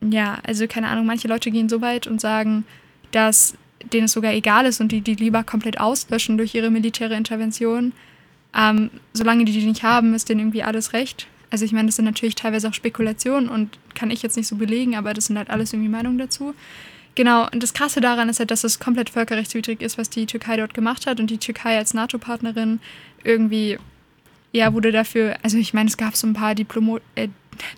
[0.00, 2.64] ja, also keine Ahnung, manche Leute gehen so weit und sagen,
[3.12, 3.54] dass
[3.92, 7.92] denen es sogar egal ist und die die lieber komplett auslöschen durch ihre militäre Intervention
[8.56, 11.26] ähm, solange die die nicht haben, ist denen irgendwie alles recht.
[11.50, 14.56] Also ich meine, das sind natürlich teilweise auch Spekulationen und kann ich jetzt nicht so
[14.56, 16.54] belegen, aber das sind halt alles irgendwie Meinungen dazu.
[17.14, 20.56] Genau, und das Krasse daran ist halt, dass es komplett völkerrechtswidrig ist, was die Türkei
[20.56, 22.80] dort gemacht hat und die Türkei als NATO-Partnerin
[23.22, 23.78] irgendwie,
[24.52, 27.28] ja, wurde dafür, also ich meine, es gab so ein paar Diplomo äh,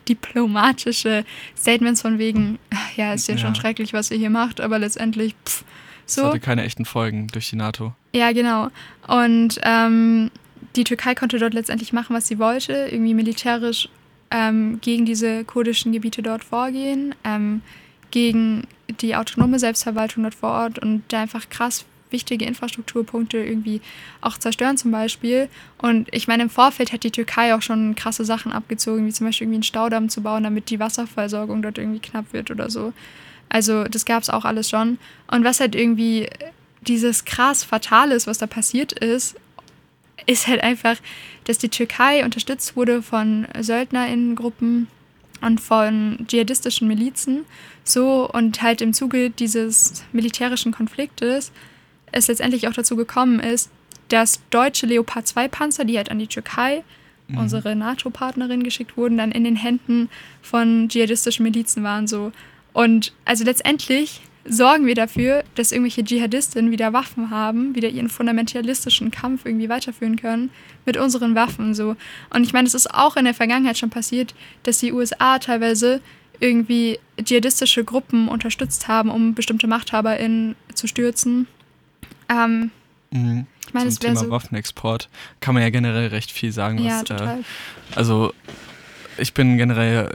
[0.08, 1.24] diplomatische
[1.58, 2.60] Statements von wegen,
[2.96, 5.64] ja, ist ja, ja, schon schrecklich, was ihr hier macht, aber letztendlich, pff,
[6.06, 6.20] so.
[6.20, 7.94] Es hatte keine echten Folgen durch die NATO.
[8.14, 8.68] Ja, genau.
[9.06, 10.30] Und ähm,
[10.76, 13.88] die Türkei konnte dort letztendlich machen, was sie wollte, irgendwie militärisch
[14.30, 17.62] ähm, gegen diese kurdischen Gebiete dort vorgehen, ähm,
[18.10, 18.66] gegen
[19.00, 23.80] die autonome Selbstverwaltung dort vor Ort und da einfach krass wichtige Infrastrukturpunkte irgendwie
[24.20, 25.48] auch zerstören zum Beispiel.
[25.78, 29.26] Und ich meine, im Vorfeld hat die Türkei auch schon krasse Sachen abgezogen, wie zum
[29.26, 32.92] Beispiel irgendwie einen Staudamm zu bauen, damit die Wasserversorgung dort irgendwie knapp wird oder so.
[33.48, 34.98] Also das gab es auch alles schon.
[35.26, 36.28] Und was halt irgendwie
[36.82, 39.36] dieses krass Fatales, was da passiert ist,
[40.26, 40.96] ist halt einfach,
[41.44, 44.88] dass die Türkei unterstützt wurde von SöldnerInnengruppen
[45.40, 47.44] und von dschihadistischen Milizen.
[47.84, 51.52] So und halt im Zuge dieses militärischen Konfliktes
[52.14, 53.70] es letztendlich auch dazu gekommen ist,
[54.08, 56.84] dass deutsche Leopard 2 Panzer, die halt an die Türkei,
[57.28, 57.38] mhm.
[57.38, 60.08] unsere NATO-Partnerin, geschickt wurden, dann in den Händen
[60.40, 62.06] von dschihadistischen Milizen waren.
[62.06, 62.32] So.
[62.72, 69.10] Und also letztendlich sorgen wir dafür, dass irgendwelche Dschihadistinnen wieder Waffen haben, wieder ihren fundamentalistischen
[69.10, 70.50] Kampf irgendwie weiterführen können
[70.84, 71.96] mit unseren Waffen so.
[72.30, 76.00] Und ich meine, es ist auch in der Vergangenheit schon passiert, dass die USA teilweise
[76.40, 81.46] irgendwie dschihadistische Gruppen unterstützt haben, um bestimmte MachthaberInnen zu stürzen.
[82.28, 82.70] Ähm,
[83.10, 83.46] mhm.
[83.66, 85.08] Ich meine, Zum Thema so Waffenexport
[85.40, 86.78] kann man ja generell recht viel sagen.
[86.78, 87.40] Was, ja, total.
[87.40, 87.42] Äh,
[87.94, 88.34] also
[89.18, 90.14] ich bin generell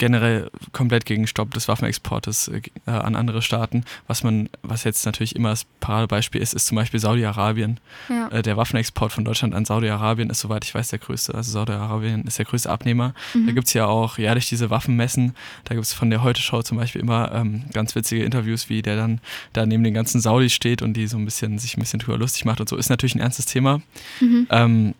[0.00, 3.84] generell komplett gegen Stopp des Waffenexportes äh, an andere Staaten.
[4.06, 7.78] Was man, was jetzt natürlich immer das Paradebeispiel ist, ist zum Beispiel Saudi-Arabien.
[8.08, 8.28] Ja.
[8.28, 11.34] Äh, der Waffenexport von Deutschland an Saudi-Arabien ist, soweit ich weiß, der größte.
[11.34, 13.14] Also Saudi-Arabien ist der größte Abnehmer.
[13.34, 13.46] Mhm.
[13.46, 15.34] Da gibt es ja auch jährlich diese Waffenmessen.
[15.64, 18.96] Da gibt es von der Heute-Show zum Beispiel immer ähm, ganz witzige Interviews, wie der
[18.96, 19.20] dann
[19.52, 22.16] da neben den ganzen Saudis steht und die so ein bisschen sich ein bisschen drüber
[22.16, 22.76] lustig macht und so.
[22.76, 23.82] Ist natürlich ein ernstes Thema.
[24.20, 24.46] Mhm.
[24.50, 24.94] Ähm,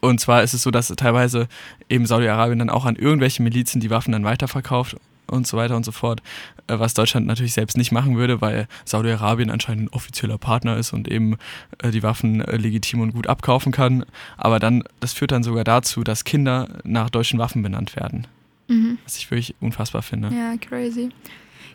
[0.00, 1.48] und zwar ist es so, dass teilweise
[1.88, 5.84] eben Saudi-Arabien dann auch an irgendwelche Milizen die Waffen dann weiterverkauft und so weiter und
[5.84, 6.22] so fort,
[6.66, 10.92] äh, was Deutschland natürlich selbst nicht machen würde, weil Saudi-Arabien anscheinend ein offizieller Partner ist
[10.92, 11.36] und eben
[11.78, 14.04] äh, die Waffen äh, legitim und gut abkaufen kann.
[14.36, 18.26] Aber dann, das führt dann sogar dazu, dass Kinder nach deutschen Waffen benannt werden.
[18.68, 18.98] Mhm.
[19.02, 20.30] was ich wirklich unfassbar finde.
[20.32, 21.08] Ja, crazy.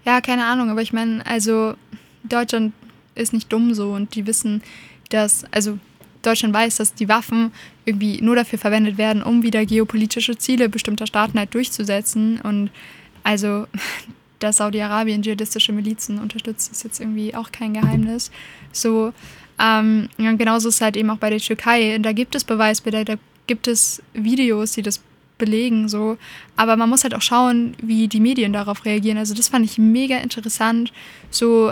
[0.06, 1.76] Ja, keine Ahnung, aber ich meine, also
[2.24, 2.74] Deutschland
[3.16, 4.62] ist nicht dumm so und die wissen,
[5.10, 5.78] dass, also
[6.26, 7.52] Deutschland weiß, dass die Waffen
[7.86, 12.42] irgendwie nur dafür verwendet werden, um wieder geopolitische Ziele bestimmter Staaten halt durchzusetzen.
[12.42, 12.72] Und
[13.24, 13.68] also,
[14.40, 18.32] dass Saudi-Arabien dschihadistische Milizen unterstützt, ist jetzt irgendwie auch kein Geheimnis.
[18.72, 19.14] So,
[19.60, 21.98] ähm, genauso ist es halt eben auch bei der Türkei.
[22.00, 23.16] Da gibt es Beweisbilder, da
[23.48, 25.02] gibt es Videos, die das
[25.38, 26.18] belegen, so.
[26.56, 29.18] Aber man muss halt auch schauen, wie die Medien darauf reagieren.
[29.18, 30.92] Also, das fand ich mega interessant.
[31.30, 31.72] So,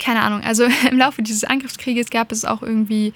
[0.00, 3.12] keine Ahnung, also im Laufe dieses Angriffskrieges gab es auch irgendwie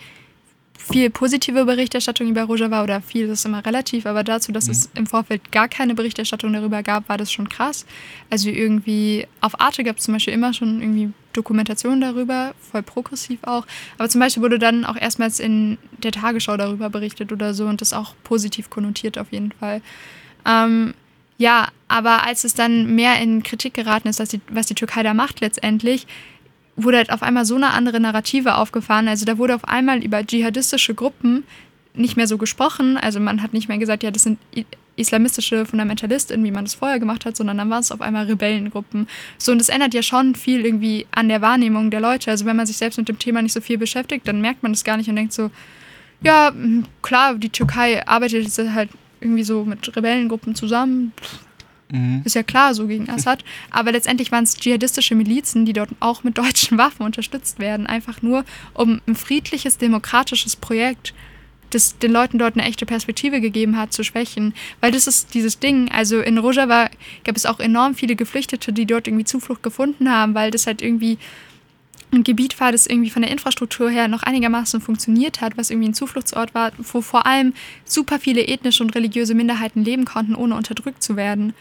[0.77, 4.73] viel positive Berichterstattung über Rojava oder viel das ist immer relativ, aber dazu, dass mhm.
[4.73, 7.87] es im Vorfeld gar keine Berichterstattung darüber gab, war das schon krass.
[8.29, 13.41] Also irgendwie auf Arte gab es zum Beispiel immer schon irgendwie Dokumentationen darüber, voll progressiv
[13.45, 13.67] auch.
[13.99, 17.81] Aber zum Beispiel wurde dann auch erstmals in der Tagesschau darüber berichtet oder so und
[17.81, 19.81] das auch positiv konnotiert auf jeden Fall.
[20.45, 20.95] Ähm,
[21.39, 25.15] ja, aber als es dann mehr in Kritik geraten ist, die, was die Türkei da
[25.15, 26.07] macht letztendlich,
[26.77, 29.09] wurde halt auf einmal so eine andere Narrative aufgefahren.
[29.09, 31.45] Also da wurde auf einmal über dschihadistische Gruppen
[31.95, 32.97] nicht mehr so gesprochen.
[32.97, 34.39] Also man hat nicht mehr gesagt, ja, das sind
[34.97, 39.09] islamistische Fundamentalistinnen, wie man das vorher gemacht hat, sondern dann waren es auf einmal Rebellengruppen.
[39.39, 42.31] So, und das ändert ja schon viel irgendwie an der Wahrnehmung der Leute.
[42.31, 44.73] Also wenn man sich selbst mit dem Thema nicht so viel beschäftigt, dann merkt man
[44.73, 45.51] das gar nicht und denkt so,
[46.23, 46.53] ja,
[47.03, 51.13] klar, die Türkei arbeitet jetzt halt irgendwie so mit Rebellengruppen zusammen.
[51.91, 52.23] Mhm.
[52.25, 53.45] Ist ja klar, so gegen Assad.
[53.71, 57.87] Aber letztendlich waren es dschihadistische Milizen, die dort auch mit deutschen Waffen unterstützt werden.
[57.87, 61.15] Einfach nur, um ein friedliches, demokratisches Projekt,
[61.71, 64.55] das den Leuten dort eine echte Perspektive gegeben hat, zu schwächen.
[64.81, 65.91] Weil das ist dieses Ding.
[65.91, 66.89] Also in Rojava
[67.25, 70.83] gab es auch enorm viele Geflüchtete, die dort irgendwie Zuflucht gefunden haben, weil das halt
[70.83, 71.19] irgendwie
[72.13, 75.89] ein Gebiet war, das irgendwie von der Infrastruktur her noch einigermaßen funktioniert hat, was irgendwie
[75.89, 80.55] ein Zufluchtsort war, wo vor allem super viele ethnische und religiöse Minderheiten leben konnten, ohne
[80.55, 81.55] unterdrückt zu werden.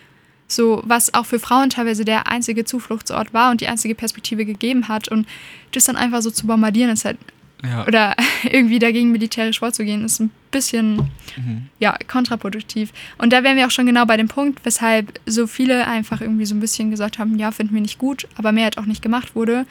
[0.47, 4.87] So, was auch für Frauen teilweise der einzige Zufluchtsort war und die einzige Perspektive gegeben
[4.87, 5.07] hat.
[5.07, 5.27] Und
[5.71, 7.17] das dann einfach so zu bombardieren, ist halt.
[7.63, 7.87] Ja.
[7.87, 11.67] Oder irgendwie dagegen militärisch vorzugehen, ist ein bisschen mhm.
[11.79, 12.91] ja, kontraproduktiv.
[13.17, 16.45] Und da wären wir auch schon genau bei dem Punkt, weshalb so viele einfach irgendwie
[16.45, 19.01] so ein bisschen gesagt haben, ja, finden wir nicht gut, aber mehr halt auch nicht
[19.01, 19.65] gemacht wurde.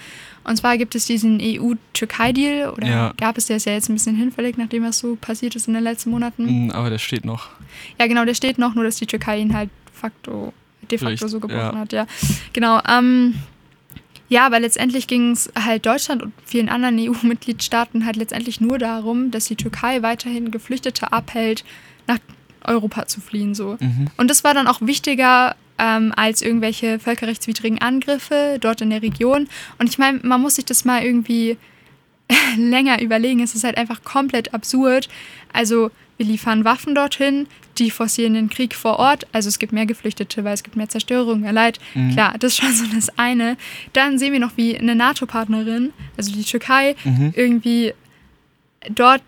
[0.45, 3.15] Und zwar gibt es diesen EU-Türkei-Deal, oder ja.
[3.19, 5.75] gab es, der ist ja jetzt ein bisschen hinfällig, nachdem was so passiert ist in
[5.75, 6.65] den letzten Monaten.
[6.65, 7.51] Mhm, aber der steht noch.
[7.99, 10.53] Ja, genau, der steht noch, nur dass die Türkei ihn halt facto
[10.93, 11.79] de facto Richtig, so gebrochen ja.
[11.79, 12.07] hat, ja.
[12.53, 12.81] Genau.
[12.89, 13.35] Ähm,
[14.29, 19.31] ja, aber letztendlich ging es halt Deutschland und vielen anderen EU-Mitgliedstaaten halt letztendlich nur darum,
[19.31, 21.65] dass die Türkei weiterhin Geflüchtete abhält,
[22.07, 22.19] nach
[22.65, 23.55] Europa zu fliehen.
[23.55, 23.77] So.
[23.79, 24.07] Mhm.
[24.17, 29.49] Und das war dann auch wichtiger ähm, als irgendwelche völkerrechtswidrigen Angriffe dort in der Region.
[29.79, 31.59] Und ich meine, man muss sich das mal irgendwie
[32.57, 33.43] länger überlegen.
[33.43, 35.09] Es ist halt einfach komplett absurd.
[35.53, 37.47] Also wir liefern Waffen dorthin,
[37.79, 39.27] die forcieren den Krieg vor Ort.
[39.33, 41.79] Also es gibt mehr Geflüchtete, weil es gibt mehr Zerstörung, mehr Leid.
[41.95, 42.13] Mhm.
[42.13, 43.57] Klar, das ist schon so das eine.
[43.93, 47.33] Dann sehen wir noch, wie eine NATO-Partnerin, also die Türkei, mhm.
[47.37, 47.95] irgendwie
[48.91, 49.23] dort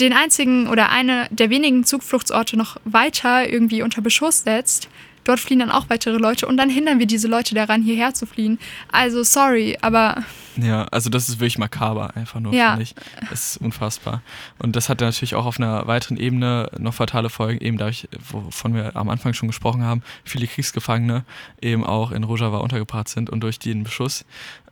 [0.00, 4.88] den einzigen oder eine der wenigen Zugfluchtsorte noch weiter irgendwie unter Beschuss setzt.
[5.28, 8.24] Dort fliehen dann auch weitere Leute und dann hindern wir diese Leute daran, hierher zu
[8.24, 8.58] fliehen.
[8.90, 10.24] Also sorry, aber.
[10.56, 12.70] Ja, also das ist wirklich makaber, einfach nur, ja.
[12.70, 12.94] finde ich.
[13.28, 14.22] Das ist unfassbar.
[14.58, 18.74] Und das hat natürlich auch auf einer weiteren Ebene noch fatale Folgen, eben dadurch, wovon
[18.74, 21.24] wir am Anfang schon gesprochen haben, viele Kriegsgefangene
[21.60, 24.24] eben auch in Rojava untergebracht sind und durch den Beschuss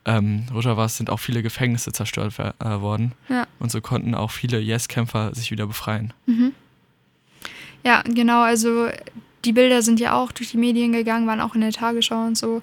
[0.07, 3.13] ähm, Rojava sind auch viele Gefängnisse zerstört äh, worden.
[3.29, 3.47] Ja.
[3.59, 6.15] Und so konnten auch viele Yes-Kämpfer sich wieder befreien.
[6.25, 6.53] Mhm.
[7.85, 8.41] Ja, genau.
[8.41, 8.89] Also
[9.47, 12.37] die Bilder sind ja auch durch die Medien gegangen, waren auch in der Tagesschau und
[12.37, 12.63] so.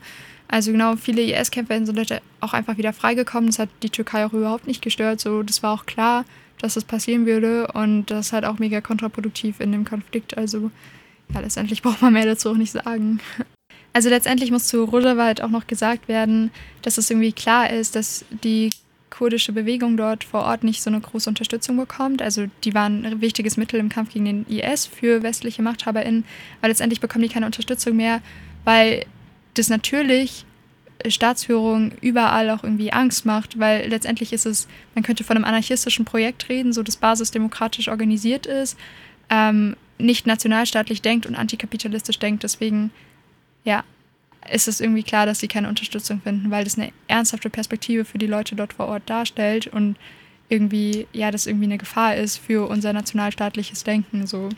[0.49, 3.47] Also genau, viele IS-Kämpfer sind auch einfach wieder freigekommen.
[3.47, 5.19] Das hat die Türkei auch überhaupt nicht gestört.
[5.19, 6.25] So, das war auch klar,
[6.59, 7.67] dass das passieren würde.
[7.73, 10.37] Und das ist halt auch mega kontraproduktiv in dem Konflikt.
[10.37, 10.69] Also
[11.33, 13.19] ja, letztendlich braucht man mehr dazu auch nicht sagen.
[13.93, 17.95] Also letztendlich muss zu Rojava halt auch noch gesagt werden, dass es irgendwie klar ist,
[17.95, 18.71] dass die
[19.13, 22.21] kurdische Bewegung dort vor Ort nicht so eine große Unterstützung bekommt.
[22.21, 26.25] Also die waren ein wichtiges Mittel im Kampf gegen den IS für westliche MachthaberInnen,
[26.59, 28.21] aber letztendlich bekommen die keine Unterstützung mehr,
[28.65, 29.05] weil
[29.53, 30.45] das natürlich
[31.07, 36.05] Staatsführung überall auch irgendwie Angst macht, weil letztendlich ist es, man könnte von einem anarchistischen
[36.05, 38.77] Projekt reden, so das basisdemokratisch organisiert ist,
[39.29, 42.43] ähm, nicht nationalstaatlich denkt und antikapitalistisch denkt.
[42.43, 42.91] Deswegen,
[43.63, 43.83] ja,
[44.51, 48.17] ist es irgendwie klar, dass sie keine Unterstützung finden, weil das eine ernsthafte Perspektive für
[48.17, 49.95] die Leute dort vor Ort darstellt und
[50.49, 54.27] irgendwie, ja, das irgendwie eine Gefahr ist für unser nationalstaatliches Denken.
[54.27, 54.49] So.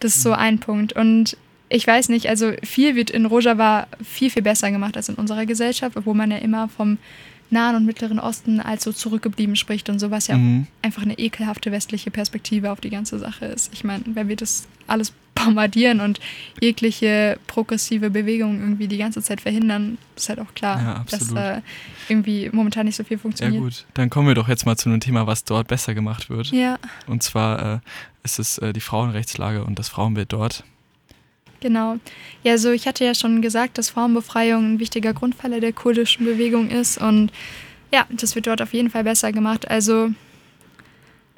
[0.00, 0.92] Das ist so ein Punkt.
[0.92, 1.36] Und
[1.68, 5.46] ich weiß nicht, also viel wird in Rojava viel, viel besser gemacht als in unserer
[5.46, 6.98] Gesellschaft, obwohl man ja immer vom
[7.48, 10.66] Nahen und Mittleren Osten als so zurückgeblieben spricht und sowas ja mhm.
[10.82, 13.72] einfach eine ekelhafte westliche Perspektive auf die ganze Sache ist.
[13.72, 15.12] Ich meine, wenn wir das alles
[15.44, 16.20] bombardieren und
[16.60, 21.60] jegliche progressive Bewegung irgendwie die ganze Zeit verhindern, ist halt auch klar, ja, dass äh,
[22.08, 23.54] irgendwie momentan nicht so viel funktioniert.
[23.54, 26.30] Ja gut, dann kommen wir doch jetzt mal zu einem Thema, was dort besser gemacht
[26.30, 26.48] wird.
[26.48, 26.78] Ja.
[27.06, 27.78] Und zwar äh,
[28.22, 30.64] ist es äh, die Frauenrechtslage und das Frauenbild dort.
[31.60, 31.96] Genau.
[32.42, 36.70] Ja, so ich hatte ja schon gesagt, dass Frauenbefreiung ein wichtiger Grundpfeiler der kurdischen Bewegung
[36.70, 37.32] ist und
[37.92, 39.68] ja, das wird dort auf jeden Fall besser gemacht.
[39.68, 40.10] Also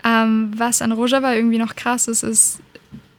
[0.04, 2.60] ähm, was an Rojava irgendwie noch krass ist, ist,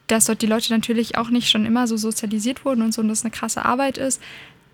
[0.06, 3.08] dass dort die Leute natürlich auch nicht schon immer so sozialisiert wurden und so und
[3.08, 4.20] das eine krasse Arbeit ist,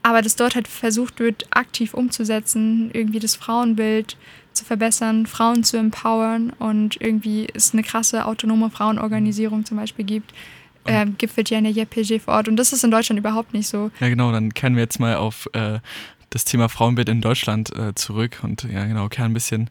[0.03, 4.17] aber dass dort halt versucht wird, aktiv umzusetzen, irgendwie das Frauenbild
[4.53, 10.33] zu verbessern, Frauen zu empowern und irgendwie es eine krasse autonome Frauenorganisierung zum Beispiel gibt.
[10.87, 13.69] Ähm, gipfelt ja in der JPG vor Ort und das ist in Deutschland überhaupt nicht
[13.69, 13.91] so.
[14.01, 15.79] Ja genau, dann kehren wir jetzt mal auf äh,
[16.31, 19.69] das Thema Frauenbild in Deutschland äh, zurück und ja genau, kehren ein bisschen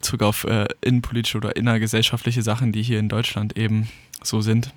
[0.00, 3.88] zurück auf äh, innenpolitische oder innergesellschaftliche Sachen, die hier in Deutschland eben
[4.22, 4.72] so sind.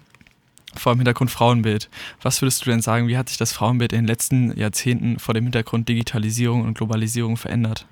[0.76, 1.90] Vor dem Hintergrund Frauenbild.
[2.22, 5.34] Was würdest du denn sagen, wie hat sich das Frauenbild in den letzten Jahrzehnten vor
[5.34, 7.86] dem Hintergrund Digitalisierung und Globalisierung verändert?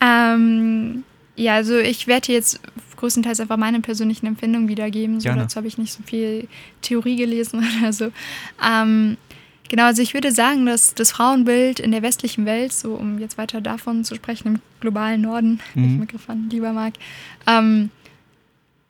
[0.00, 1.04] Ähm,
[1.36, 2.60] ja, also ich werde jetzt
[2.96, 5.20] größtenteils einfach meine persönlichen Empfindungen wiedergeben.
[5.20, 6.46] So, dazu habe ich nicht so viel
[6.82, 8.12] Theorie gelesen oder so.
[8.64, 9.16] Ähm,
[9.72, 13.38] Genau, also ich würde sagen, dass das Frauenbild in der westlichen Welt, so um jetzt
[13.38, 15.84] weiter davon zu sprechen, im globalen Norden, mhm.
[15.94, 16.92] ich Begriff an lieber mag,
[17.46, 17.88] ähm,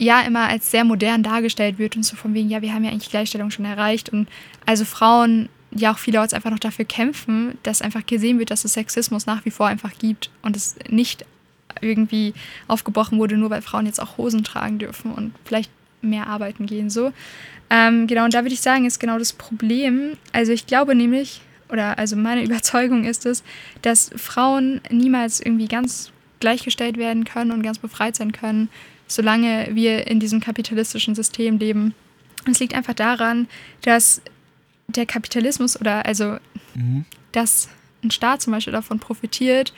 [0.03, 2.91] ja immer als sehr modern dargestellt wird und so von wegen, ja, wir haben ja
[2.91, 4.29] eigentlich Gleichstellung schon erreicht und
[4.67, 8.75] also Frauen ja auch vielerorts einfach noch dafür kämpfen, dass einfach gesehen wird, dass es
[8.75, 11.25] Sexismus nach wie vor einfach gibt und es nicht
[11.81, 12.35] irgendwie
[12.69, 15.71] aufgebrochen wurde, nur weil Frauen jetzt auch Hosen tragen dürfen und vielleicht
[16.03, 17.13] mehr arbeiten gehen so.
[17.71, 20.19] Ähm, genau, und da würde ich sagen, ist genau das Problem.
[20.33, 21.41] Also ich glaube nämlich,
[21.71, 23.43] oder also meine Überzeugung ist es,
[23.81, 28.69] dass Frauen niemals irgendwie ganz gleichgestellt werden können und ganz befreit sein können,
[29.07, 31.95] solange wir in diesem kapitalistischen System leben.
[32.51, 33.49] Es liegt einfach daran,
[33.83, 34.23] dass
[34.89, 36.39] der Kapitalismus oder also
[36.75, 37.05] mhm.
[37.33, 37.69] dass
[38.03, 39.73] ein Staat zum Beispiel davon profitiert,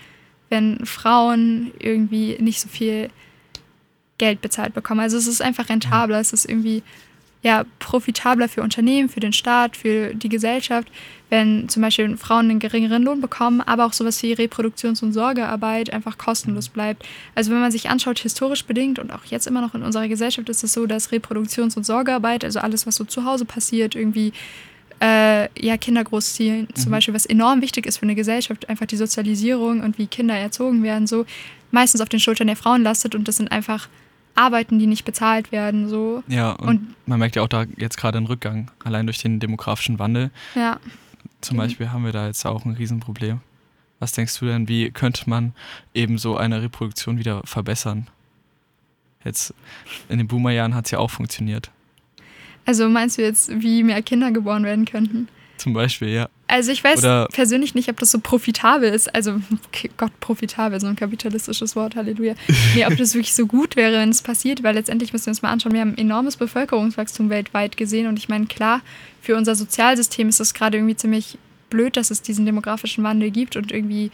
[0.49, 3.11] wenn Frauen irgendwie nicht so viel
[4.19, 5.01] Geld bezahlt bekommen.
[5.01, 6.83] Also es ist einfach rentabler, es ist irgendwie
[7.45, 10.89] ja, profitabler für Unternehmen, für den Staat, für die Gesellschaft,
[11.29, 15.93] wenn zum Beispiel Frauen einen geringeren Lohn bekommen, aber auch sowas wie Reproduktions- und Sorgearbeit
[15.93, 17.05] einfach kostenlos bleibt.
[17.35, 20.49] Also wenn man sich anschaut, historisch bedingt und auch jetzt immer noch in unserer Gesellschaft
[20.49, 24.33] ist es so, dass Reproduktions- und Sorgearbeit, also alles, was so zu Hause passiert, irgendwie
[25.03, 26.75] äh, ja, Kinder großziehen, mhm.
[26.75, 30.35] zum Beispiel, was enorm wichtig ist für eine Gesellschaft, einfach die Sozialisierung und wie Kinder
[30.35, 31.27] erzogen werden, so
[31.73, 33.89] meistens auf den Schultern der Frauen lastet und das sind einfach
[34.35, 35.89] Arbeiten, die nicht bezahlt werden.
[35.89, 36.23] So.
[36.29, 39.41] Ja, und, und man merkt ja auch da jetzt gerade einen Rückgang, allein durch den
[39.41, 40.31] demografischen Wandel.
[40.55, 40.79] Ja.
[41.41, 43.41] Zum Beispiel haben wir da jetzt auch ein Riesenproblem.
[43.99, 45.53] Was denkst du denn, wie könnte man
[45.95, 48.09] eben so eine Reproduktion wieder verbessern?
[49.25, 49.55] Jetzt
[50.09, 51.71] in den Boomerjahren hat es ja auch funktioniert.
[52.67, 55.29] Also meinst du jetzt, wie mehr Kinder geboren werden könnten?
[55.57, 56.29] Zum Beispiel, ja.
[56.55, 59.13] Also ich weiß Oder persönlich nicht, ob das so profitabel ist.
[59.13, 62.35] Also okay, Gott, profitabel, so ein kapitalistisches Wort, Halleluja.
[62.77, 65.43] Nee, ob das wirklich so gut wäre, wenn es passiert, weil letztendlich müssen wir uns
[65.43, 68.83] mal anschauen, wir haben ein enormes Bevölkerungswachstum weltweit gesehen und ich meine, klar,
[69.21, 71.39] für unser Sozialsystem ist es gerade irgendwie ziemlich
[71.71, 74.13] blöd, dass es diesen demografischen Wandel gibt und irgendwie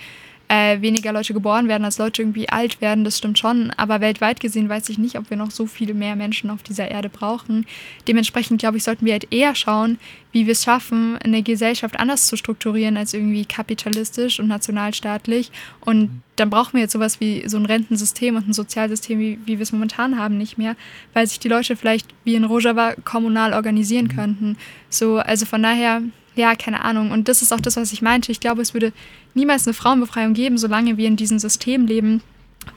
[0.50, 3.70] äh, weniger Leute geboren werden, als Leute irgendwie alt werden, das stimmt schon.
[3.76, 6.90] Aber weltweit gesehen weiß ich nicht, ob wir noch so viele mehr Menschen auf dieser
[6.90, 7.66] Erde brauchen.
[8.08, 10.00] Dementsprechend, glaube ich, sollten wir halt eher schauen,
[10.32, 15.52] wie wir es schaffen, eine Gesellschaft anders zu strukturieren als irgendwie kapitalistisch und nationalstaatlich.
[15.82, 19.58] Und dann brauchen wir jetzt sowas wie so ein Rentensystem und ein Sozialsystem, wie, wie
[19.58, 20.74] wir es momentan haben, nicht mehr,
[21.14, 24.16] weil sich die Leute vielleicht wie in Rojava kommunal organisieren mhm.
[24.16, 24.56] könnten.
[24.88, 26.02] So, also von daher
[26.40, 27.10] ja, keine Ahnung.
[27.10, 28.32] Und das ist auch das, was ich meinte.
[28.32, 28.92] Ich glaube, es würde
[29.34, 32.22] niemals eine Frauenbefreiung geben, solange wir in diesem System leben,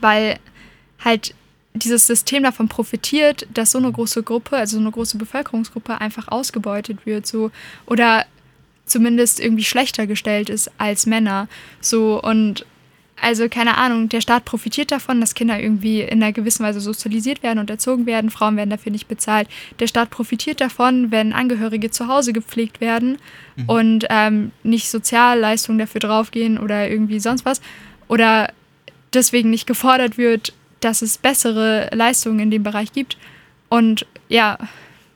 [0.00, 0.38] weil
[1.02, 1.34] halt
[1.74, 6.28] dieses System davon profitiert, dass so eine große Gruppe, also so eine große Bevölkerungsgruppe einfach
[6.28, 7.50] ausgebeutet wird, so
[7.86, 8.26] oder
[8.86, 11.48] zumindest irgendwie schlechter gestellt ist als Männer,
[11.80, 12.64] so und
[13.24, 17.42] also keine Ahnung, der Staat profitiert davon, dass Kinder irgendwie in einer gewissen Weise sozialisiert
[17.42, 18.28] werden und erzogen werden.
[18.28, 19.48] Frauen werden dafür nicht bezahlt.
[19.78, 23.16] Der Staat profitiert davon, wenn Angehörige zu Hause gepflegt werden
[23.56, 23.64] mhm.
[23.68, 27.62] und ähm, nicht Sozialleistungen dafür draufgehen oder irgendwie sonst was.
[28.08, 28.52] Oder
[29.14, 33.16] deswegen nicht gefordert wird, dass es bessere Leistungen in dem Bereich gibt.
[33.70, 34.58] Und ja,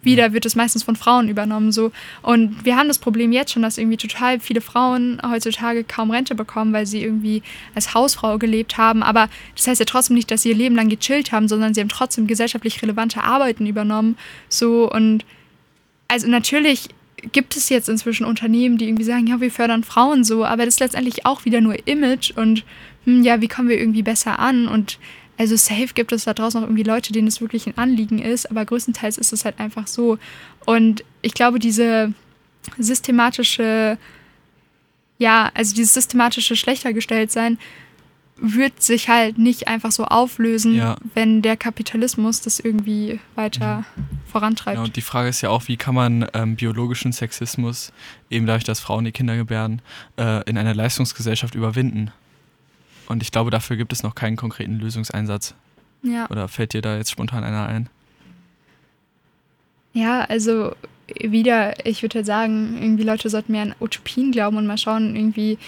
[0.09, 1.71] wieder wird es meistens von Frauen übernommen.
[1.71, 1.93] So.
[2.23, 6.35] Und wir haben das Problem jetzt schon, dass irgendwie total viele Frauen heutzutage kaum Rente
[6.35, 7.43] bekommen, weil sie irgendwie
[7.75, 9.03] als Hausfrau gelebt haben.
[9.03, 11.81] Aber das heißt ja trotzdem nicht, dass sie ihr Leben lang gechillt haben, sondern sie
[11.83, 14.17] haben trotzdem gesellschaftlich relevante Arbeiten übernommen.
[14.49, 15.27] So und
[16.09, 16.89] also natürlich
[17.33, 20.75] gibt es jetzt inzwischen Unternehmen, die irgendwie sagen, ja, wir fördern Frauen so, aber das
[20.75, 22.65] ist letztendlich auch wieder nur Image und
[23.05, 24.99] hm, ja, wie kommen wir irgendwie besser an und
[25.39, 28.51] Also safe gibt es da draußen auch irgendwie Leute, denen es wirklich ein Anliegen ist,
[28.51, 30.19] aber größtenteils ist es halt einfach so.
[30.67, 32.13] Und ich glaube, diese
[32.77, 33.99] systematische,
[35.19, 37.57] ja, also dieses systematische Schlechtergestelltsein
[38.41, 40.97] wird sich halt nicht einfach so auflösen, ja.
[41.15, 44.05] wenn der Kapitalismus das irgendwie weiter mhm.
[44.27, 44.77] vorantreibt.
[44.77, 47.93] Ja, und die Frage ist ja auch, wie kann man ähm, biologischen Sexismus,
[48.31, 49.83] eben dadurch, dass Frauen die Kinder gebären,
[50.19, 52.13] äh, in einer Leistungsgesellschaft überwinden?
[53.09, 55.55] Und ich glaube, dafür gibt es noch keinen konkreten Lösungseinsatz.
[56.03, 56.31] Ja.
[56.31, 57.89] Oder fällt dir da jetzt spontan einer ein?
[59.95, 60.75] Ja, also
[61.21, 65.59] wieder, ich würde sagen, irgendwie Leute sollten mehr an Utopien glauben und mal schauen, irgendwie,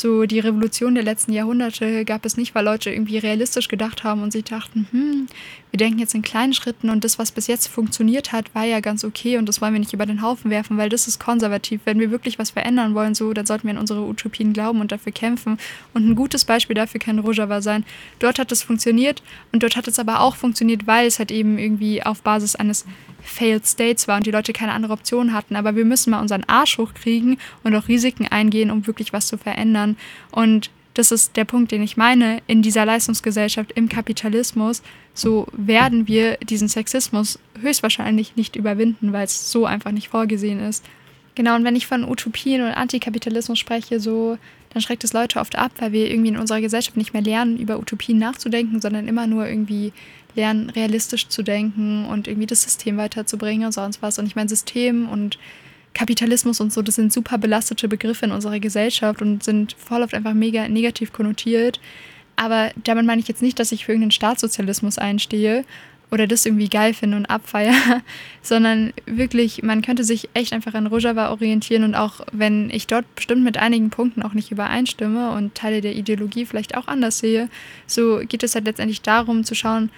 [0.00, 4.22] so die Revolution der letzten Jahrhunderte gab es nicht, weil Leute irgendwie realistisch gedacht haben
[4.22, 5.26] und sie dachten, hm,
[5.70, 8.80] wir denken jetzt in kleinen Schritten und das, was bis jetzt funktioniert hat, war ja
[8.80, 11.82] ganz okay und das wollen wir nicht über den Haufen werfen, weil das ist konservativ.
[11.84, 14.92] Wenn wir wirklich was verändern wollen, so, dann sollten wir an unsere Utopien glauben und
[14.92, 15.58] dafür kämpfen.
[15.92, 17.84] Und ein gutes Beispiel dafür kann Rojava sein.
[18.18, 19.22] Dort hat es funktioniert
[19.52, 22.86] und dort hat es aber auch funktioniert, weil es halt eben irgendwie auf Basis eines
[23.22, 25.56] Failed States war und die Leute keine andere Option hatten.
[25.56, 29.36] Aber wir müssen mal unseren Arsch hochkriegen und auch Risiken eingehen, um wirklich was zu
[29.36, 29.87] verändern.
[30.30, 34.82] Und das ist der Punkt, den ich meine, in dieser Leistungsgesellschaft, im Kapitalismus,
[35.14, 40.84] so werden wir diesen Sexismus höchstwahrscheinlich nicht überwinden, weil es so einfach nicht vorgesehen ist.
[41.36, 44.38] Genau, und wenn ich von Utopien und Antikapitalismus spreche, so,
[44.70, 47.58] dann schreckt es Leute oft ab, weil wir irgendwie in unserer Gesellschaft nicht mehr lernen,
[47.58, 49.92] über Utopien nachzudenken, sondern immer nur irgendwie
[50.34, 54.18] lernen, realistisch zu denken und irgendwie das System weiterzubringen und sonst was.
[54.18, 55.38] Und ich meine, System und
[55.98, 60.14] Kapitalismus und so, das sind super belastete Begriffe in unserer Gesellschaft und sind voll oft
[60.14, 61.80] einfach mega negativ konnotiert.
[62.36, 65.64] Aber damit meine ich jetzt nicht, dass ich für irgendeinen Staatssozialismus einstehe
[66.12, 67.74] oder das irgendwie geil finde und abfeier,
[68.42, 73.12] sondern wirklich, man könnte sich echt einfach an Rojava orientieren und auch wenn ich dort
[73.16, 77.48] bestimmt mit einigen Punkten auch nicht übereinstimme und Teile der Ideologie vielleicht auch anders sehe,
[77.88, 79.90] so geht es halt letztendlich darum zu schauen,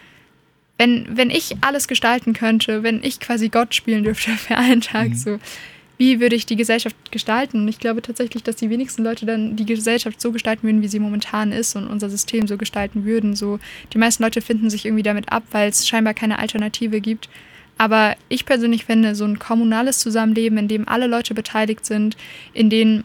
[0.78, 5.10] wenn, wenn ich alles gestalten könnte, wenn ich quasi Gott spielen dürfte für einen Tag,
[5.10, 5.14] mhm.
[5.14, 5.38] so
[6.00, 7.58] wie würde ich die Gesellschaft gestalten?
[7.60, 10.88] Und ich glaube tatsächlich, dass die wenigsten Leute dann die Gesellschaft so gestalten würden, wie
[10.88, 13.36] sie momentan ist und unser System so gestalten würden.
[13.36, 13.58] So,
[13.92, 17.28] die meisten Leute finden sich irgendwie damit ab, weil es scheinbar keine Alternative gibt.
[17.76, 22.16] Aber ich persönlich finde, so ein kommunales Zusammenleben, in dem alle Leute beteiligt sind,
[22.54, 23.04] in denen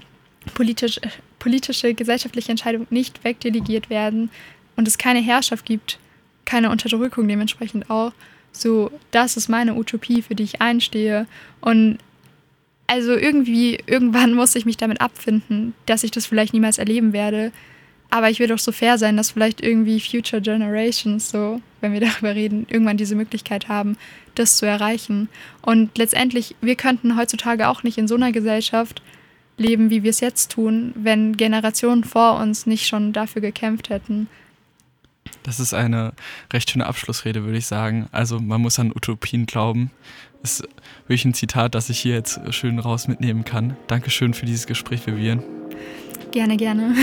[0.53, 1.01] politisch,
[1.37, 4.29] politische, gesellschaftliche Entscheidungen nicht wegdelegiert werden
[4.77, 5.99] und es keine Herrschaft gibt,
[6.45, 8.13] keine Unterdrückung dementsprechend auch.
[8.53, 11.27] So, das ist meine Utopie, für die ich einstehe.
[11.59, 11.97] Und
[12.87, 17.51] also irgendwie, irgendwann muss ich mich damit abfinden, dass ich das vielleicht niemals erleben werde.
[18.11, 21.99] Aber ich will doch so fair sein, dass vielleicht irgendwie Future Generations, so, wenn wir
[22.01, 23.97] darüber reden, irgendwann diese Möglichkeit haben,
[24.35, 25.29] das zu erreichen.
[25.61, 29.01] Und letztendlich, wir könnten heutzutage auch nicht in so einer Gesellschaft
[29.57, 34.27] leben, wie wir es jetzt tun, wenn Generationen vor uns nicht schon dafür gekämpft hätten.
[35.43, 36.13] Das ist eine
[36.51, 38.07] recht schöne Abschlussrede, würde ich sagen.
[38.11, 39.91] Also man muss an Utopien glauben.
[40.45, 40.61] Ist
[41.07, 43.75] wirklich ein Zitat, das ich hier jetzt schön raus mitnehmen kann.
[43.87, 45.43] Dankeschön für dieses Gespräch, Vivian.
[46.31, 46.93] Gerne, gerne.